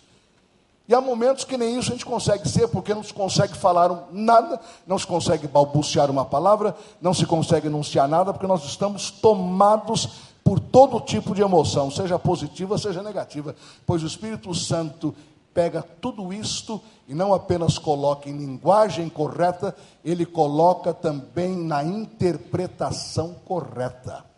E 0.87 0.93
há 0.93 1.01
momentos 1.01 1.43
que 1.43 1.57
nem 1.57 1.77
isso 1.79 1.89
a 1.89 1.93
gente 1.93 2.05
consegue 2.05 2.47
ser, 2.47 2.67
porque 2.67 2.93
não 2.93 3.03
se 3.03 3.13
consegue 3.13 3.55
falar 3.55 4.07
nada, 4.11 4.59
não 4.85 4.99
se 4.99 5.07
consegue 5.07 5.47
balbuciar 5.47 6.11
uma 6.11 6.25
palavra, 6.25 6.75
não 7.01 7.13
se 7.13 7.25
consegue 7.25 7.67
enunciar 7.67 8.07
nada, 8.07 8.31
porque 8.31 8.45
nós 8.45 8.63
estamos 8.65 9.09
tomados 9.09 10.09
por 10.43 10.59
todo 10.59 10.99
tipo 10.99 11.33
de 11.33 11.41
emoção, 11.41 11.89
seja 11.89 12.19
positiva, 12.19 12.77
seja 12.77 13.01
negativa, 13.01 13.55
pois 13.83 14.03
o 14.03 14.07
Espírito 14.07 14.53
Santo 14.53 15.15
pega 15.55 15.81
tudo 15.81 16.31
isto 16.31 16.79
e 17.07 17.15
não 17.15 17.33
apenas 17.33 17.79
coloca 17.79 18.29
em 18.29 18.37
linguagem 18.37 19.09
correta, 19.09 19.75
ele 20.03 20.25
coloca 20.25 20.93
também 20.93 21.55
na 21.55 21.83
interpretação 21.83 23.33
correta. 23.43 24.34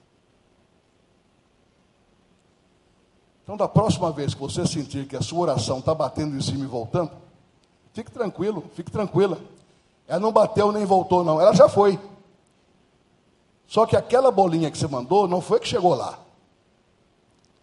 Então, 3.47 3.55
da 3.55 3.65
próxima 3.65 4.11
vez 4.11 4.33
que 4.33 4.41
você 4.41 4.67
sentir 4.67 5.07
que 5.07 5.15
a 5.15 5.21
sua 5.21 5.39
oração 5.39 5.79
está 5.79 5.95
batendo 5.95 6.35
em 6.35 6.41
cima 6.41 6.65
e 6.65 6.67
voltando, 6.67 7.09
fique 7.93 8.11
tranquilo, 8.11 8.65
fique 8.73 8.91
tranquila. 8.91 9.39
Ela 10.05 10.19
não 10.19 10.33
bateu 10.33 10.69
nem 10.69 10.83
voltou, 10.83 11.23
não. 11.23 11.39
Ela 11.39 11.55
já 11.55 11.69
foi. 11.69 11.97
Só 13.65 13.85
que 13.85 13.95
aquela 13.95 14.31
bolinha 14.31 14.69
que 14.69 14.77
você 14.77 14.85
mandou 14.85 15.29
não 15.29 15.39
foi 15.39 15.61
que 15.61 15.67
chegou 15.69 15.95
lá. 15.95 16.19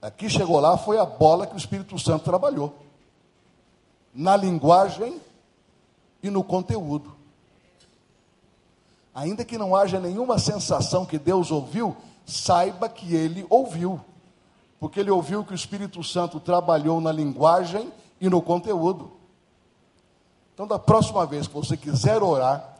Aqui 0.00 0.30
chegou 0.30 0.58
lá 0.58 0.78
foi 0.78 0.96
a 0.96 1.04
bola 1.04 1.46
que 1.46 1.54
o 1.54 1.58
Espírito 1.58 1.98
Santo 1.98 2.24
trabalhou. 2.24 2.74
Na 4.14 4.38
linguagem 4.38 5.20
e 6.22 6.30
no 6.30 6.42
conteúdo. 6.42 7.14
Ainda 9.14 9.44
que 9.44 9.58
não 9.58 9.76
haja 9.76 10.00
nenhuma 10.00 10.38
sensação 10.38 11.04
que 11.04 11.18
Deus 11.18 11.50
ouviu, 11.50 11.94
saiba 12.24 12.88
que 12.88 13.14
ele 13.14 13.44
ouviu 13.50 14.00
porque 14.78 15.00
ele 15.00 15.10
ouviu 15.10 15.44
que 15.44 15.52
o 15.52 15.54
Espírito 15.54 16.02
Santo 16.02 16.38
trabalhou 16.40 17.00
na 17.00 17.12
linguagem 17.12 17.92
e 18.20 18.28
no 18.28 18.42
conteúdo. 18.42 19.12
Então, 20.52 20.66
da 20.66 20.78
próxima 20.78 21.26
vez 21.26 21.46
que 21.46 21.54
você 21.54 21.76
quiser 21.76 22.22
orar, 22.22 22.78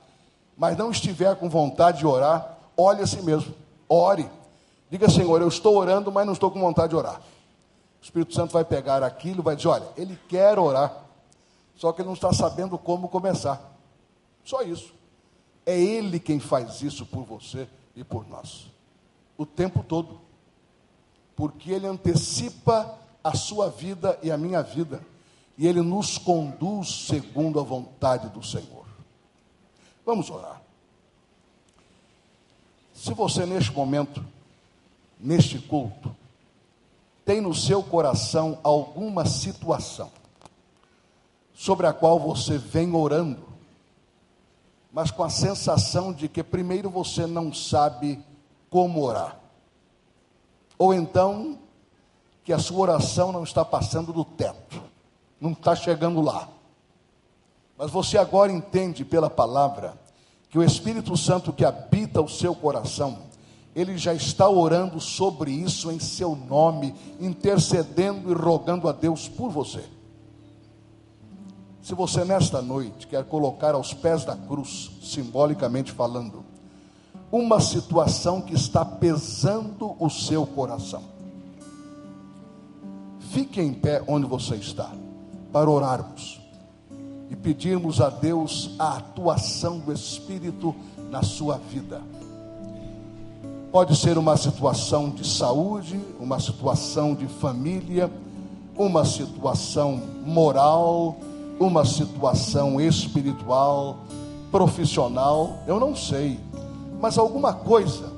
mas 0.56 0.76
não 0.76 0.90
estiver 0.90 1.34
com 1.36 1.48
vontade 1.48 1.98
de 1.98 2.06
orar, 2.06 2.58
olhe 2.76 3.02
a 3.02 3.06
si 3.06 3.20
mesmo, 3.22 3.54
ore. 3.88 4.28
Diga, 4.90 5.10
Senhor, 5.10 5.40
eu 5.40 5.48
estou 5.48 5.76
orando, 5.76 6.12
mas 6.12 6.24
não 6.24 6.32
estou 6.32 6.50
com 6.50 6.60
vontade 6.60 6.90
de 6.90 6.96
orar. 6.96 7.20
O 8.00 8.04
Espírito 8.04 8.34
Santo 8.34 8.52
vai 8.52 8.64
pegar 8.64 9.02
aquilo 9.02 9.42
vai 9.42 9.56
dizer: 9.56 9.68
olha, 9.68 9.88
ele 9.96 10.18
quer 10.28 10.58
orar, 10.58 10.94
só 11.74 11.92
que 11.92 12.02
ele 12.02 12.06
não 12.06 12.14
está 12.14 12.32
sabendo 12.32 12.78
como 12.78 13.08
começar. 13.08 13.60
Só 14.44 14.62
isso. 14.62 14.94
É 15.66 15.78
ele 15.80 16.20
quem 16.20 16.38
faz 16.38 16.82
isso 16.82 17.06
por 17.06 17.24
você 17.24 17.66
e 17.96 18.04
por 18.04 18.28
nós. 18.28 18.66
O 19.36 19.46
tempo 19.46 19.82
todo 19.82 20.20
porque 21.36 21.72
ele 21.72 21.86
antecipa 21.86 22.98
a 23.22 23.34
sua 23.34 23.70
vida 23.70 24.18
e 24.22 24.30
a 24.30 24.36
minha 24.36 24.62
vida. 24.62 25.00
e 25.56 25.66
Ele 25.66 25.80
nos 25.82 26.18
conduz 26.18 27.06
segundo 27.06 27.60
a 27.60 27.62
vontade 27.62 28.28
do 28.28 28.42
Senhor. 28.42 28.84
Vamos 30.04 30.28
orar. 30.28 30.60
Se 32.92 33.14
você 33.14 33.46
neste 33.46 33.72
momento, 33.72 34.24
neste 35.18 35.58
culto, 35.58 36.14
tem 37.24 37.40
no 37.40 37.54
seu 37.54 37.82
coração 37.82 38.58
alguma 38.62 39.24
situação 39.24 40.10
sobre 41.54 41.86
a 41.86 41.92
qual 41.92 42.18
você 42.18 42.58
vem 42.58 42.94
orando, 42.94 43.48
mas 44.92 45.10
com 45.10 45.22
a 45.22 45.30
sensação 45.30 46.12
de 46.12 46.28
que 46.28 46.42
primeiro 46.42 46.90
você 46.90 47.26
não 47.26 47.52
sabe 47.52 48.22
como 48.68 49.02
orar, 49.02 49.38
ou 50.78 50.92
então 50.92 51.58
que 52.44 52.52
a 52.52 52.58
sua 52.58 52.78
oração 52.80 53.32
não 53.32 53.42
está 53.42 53.64
passando 53.64 54.12
do 54.12 54.24
teto, 54.24 54.82
não 55.40 55.52
está 55.52 55.74
chegando 55.74 56.20
lá. 56.20 56.48
Mas 57.76 57.90
você 57.90 58.18
agora 58.18 58.52
entende 58.52 59.04
pela 59.04 59.30
palavra 59.30 59.98
que 60.48 60.58
o 60.58 60.62
Espírito 60.62 61.16
Santo 61.16 61.52
que 61.52 61.64
habita 61.64 62.20
o 62.20 62.28
seu 62.28 62.54
coração, 62.54 63.18
ele 63.74 63.98
já 63.98 64.14
está 64.14 64.48
orando 64.48 65.00
sobre 65.00 65.50
isso 65.50 65.90
em 65.90 65.98
seu 65.98 66.36
nome, 66.36 66.94
intercedendo 67.18 68.30
e 68.30 68.34
rogando 68.34 68.88
a 68.88 68.92
Deus 68.92 69.28
por 69.28 69.50
você. 69.50 69.84
Se 71.82 71.94
você 71.94 72.24
nesta 72.24 72.62
noite 72.62 73.06
quer 73.06 73.24
colocar 73.24 73.74
aos 73.74 73.92
pés 73.92 74.24
da 74.24 74.36
cruz, 74.36 74.92
simbolicamente 75.02 75.92
falando, 75.92 76.44
uma 77.36 77.60
situação 77.60 78.40
que 78.40 78.54
está 78.54 78.84
pesando 78.84 79.96
o 79.98 80.08
seu 80.08 80.46
coração, 80.46 81.02
fique 83.18 83.60
em 83.60 83.72
pé 83.74 84.04
onde 84.06 84.24
você 84.24 84.54
está, 84.54 84.92
para 85.52 85.68
orarmos 85.68 86.40
e 87.28 87.34
pedirmos 87.34 88.00
a 88.00 88.08
Deus 88.08 88.70
a 88.78 88.98
atuação 88.98 89.80
do 89.80 89.92
Espírito 89.92 90.72
na 91.10 91.24
sua 91.24 91.58
vida. 91.58 92.00
Pode 93.72 93.96
ser 93.96 94.16
uma 94.16 94.36
situação 94.36 95.10
de 95.10 95.26
saúde, 95.26 96.00
uma 96.20 96.38
situação 96.38 97.16
de 97.16 97.26
família, 97.26 98.08
uma 98.76 99.04
situação 99.04 100.00
moral, 100.24 101.16
uma 101.58 101.84
situação 101.84 102.80
espiritual, 102.80 103.98
profissional, 104.52 105.58
eu 105.66 105.80
não 105.80 105.96
sei, 105.96 106.38
mas 107.00 107.18
alguma 107.18 107.52
coisa 107.52 108.12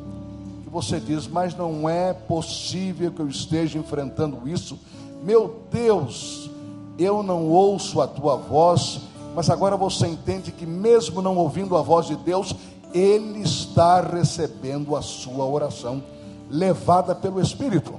que 0.65 0.71
você 0.71 1.01
diz, 1.01 1.27
mas 1.27 1.57
não 1.57 1.89
é 1.89 2.13
possível 2.13 3.11
que 3.11 3.21
eu 3.21 3.29
esteja 3.29 3.79
enfrentando 3.79 4.49
isso. 4.49 4.79
Meu 5.23 5.63
Deus, 5.71 6.51
eu 6.99 7.23
não 7.23 7.49
ouço 7.49 8.01
a 8.01 8.07
tua 8.07 8.37
voz, 8.37 9.01
mas 9.35 9.51
agora 9.51 9.77
você 9.77 10.07
entende 10.07 10.51
que, 10.51 10.65
mesmo 10.65 11.21
não 11.21 11.37
ouvindo 11.37 11.77
a 11.77 11.83
voz 11.83 12.07
de 12.07 12.17
Deus, 12.17 12.55
Ele 12.95 13.41
está 13.41 14.01
recebendo 14.01 14.97
a 14.97 15.03
sua 15.03 15.45
oração, 15.45 16.03
levada 16.51 17.15
pelo 17.15 17.41
Espírito. 17.41 17.95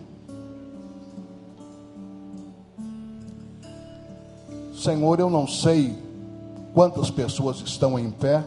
Senhor, 4.74 5.20
eu 5.20 5.30
não 5.30 5.48
sei 5.48 5.98
quantas 6.74 7.10
pessoas 7.10 7.58
estão 7.62 7.98
em 7.98 8.10
pé, 8.10 8.44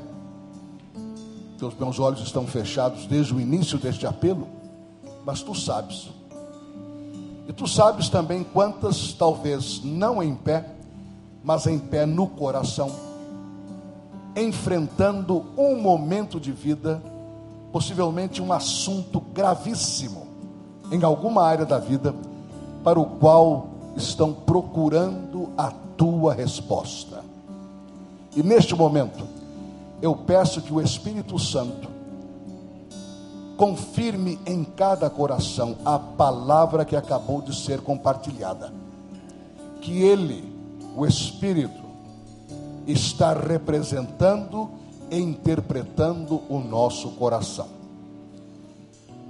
os 1.65 1.75
meus 1.75 1.99
olhos 1.99 2.21
estão 2.21 2.47
fechados 2.47 3.07
desde 3.07 3.35
o 3.35 3.41
início 3.41 3.79
deste 3.79 4.07
apelo, 4.07 4.49
mas 5.25 5.43
tu 5.43 5.55
sabes. 5.55 6.11
E 7.49 7.53
tu 7.53 7.67
sabes 7.67 8.09
também 8.09 8.45
quantas, 8.45 9.13
talvez 9.13 9.83
não 9.83 10.23
em 10.23 10.35
pé, 10.35 10.65
mas 11.43 11.67
em 11.67 11.79
pé 11.79 12.07
no 12.07 12.27
coração, 12.27 12.91
enfrentando 14.37 15.45
um 15.57 15.81
momento 15.81 16.39
de 16.39 16.53
vida, 16.53 17.03
possivelmente 17.73 18.41
um 18.41 18.53
assunto 18.53 19.21
gravíssimo 19.21 20.29
em 20.93 21.03
alguma 21.03 21.45
área 21.45 21.67
da 21.67 21.79
vida, 21.79 22.15
para 22.83 22.99
o 22.99 23.05
qual 23.05 23.69
estão 23.97 24.33
procurando 24.33 25.51
a 25.57 25.71
tua 25.97 26.33
resposta. 26.33 27.23
E 28.35 28.43
neste 28.43 28.75
momento, 28.75 29.40
eu 30.03 30.15
peço 30.15 30.63
que 30.63 30.73
o 30.73 30.81
Espírito 30.81 31.39
Santo 31.39 31.89
confirme 33.57 34.39
em 34.47 34.65
cada 34.65 35.11
coração 35.11 35.77
a 35.85 35.99
palavra 35.99 36.83
que 36.83 36.97
acabou 36.97 37.43
de 37.43 37.55
ser 37.55 37.83
compartilhada. 37.83 38.73
Que 39.83 40.03
ele, 40.03 40.51
o 40.97 41.05
Espírito, 41.05 41.83
está 42.87 43.35
representando 43.35 44.71
e 45.11 45.19
interpretando 45.19 46.41
o 46.49 46.59
nosso 46.59 47.11
coração. 47.11 47.69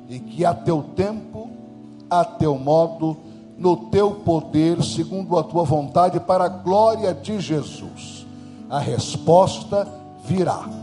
E 0.08 0.20
que 0.20 0.44
a 0.44 0.54
teu 0.54 0.82
tempo, 0.94 1.50
a 2.08 2.24
teu 2.24 2.56
modo, 2.56 3.16
no 3.58 3.76
teu 3.90 4.12
poder, 4.12 4.80
segundo 4.84 5.36
a 5.36 5.42
tua 5.42 5.64
vontade, 5.64 6.20
para 6.20 6.44
a 6.44 6.48
glória 6.48 7.12
de 7.12 7.40
Jesus, 7.40 8.24
a 8.68 8.78
resposta 8.78 9.99
virá 10.30 10.80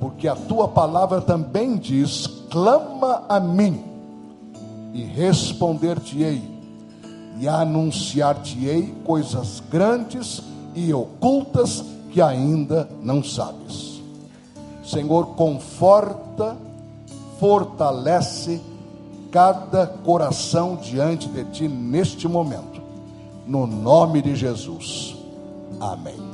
porque 0.00 0.26
a 0.26 0.34
tua 0.34 0.66
palavra 0.66 1.20
também 1.20 1.76
diz: 1.76 2.26
clama 2.50 3.24
a 3.28 3.38
mim, 3.38 3.84
e 4.94 5.04
responder-te-ei, 5.04 6.42
e 7.38 7.46
anunciar-te-ei 7.46 8.94
coisas 9.04 9.62
grandes 9.70 10.42
e 10.74 10.92
ocultas 10.92 11.84
que 12.10 12.20
ainda 12.20 12.88
não 13.02 13.22
sabes. 13.22 14.00
Senhor, 14.82 15.26
conforta, 15.36 16.56
fortalece 17.38 18.60
cada 19.30 19.86
coração 19.86 20.76
diante 20.76 21.28
de 21.28 21.44
ti 21.44 21.68
neste 21.68 22.26
momento, 22.26 22.80
no 23.46 23.66
nome 23.66 24.20
de 24.20 24.34
Jesus. 24.34 25.14
Amém. 25.78 26.29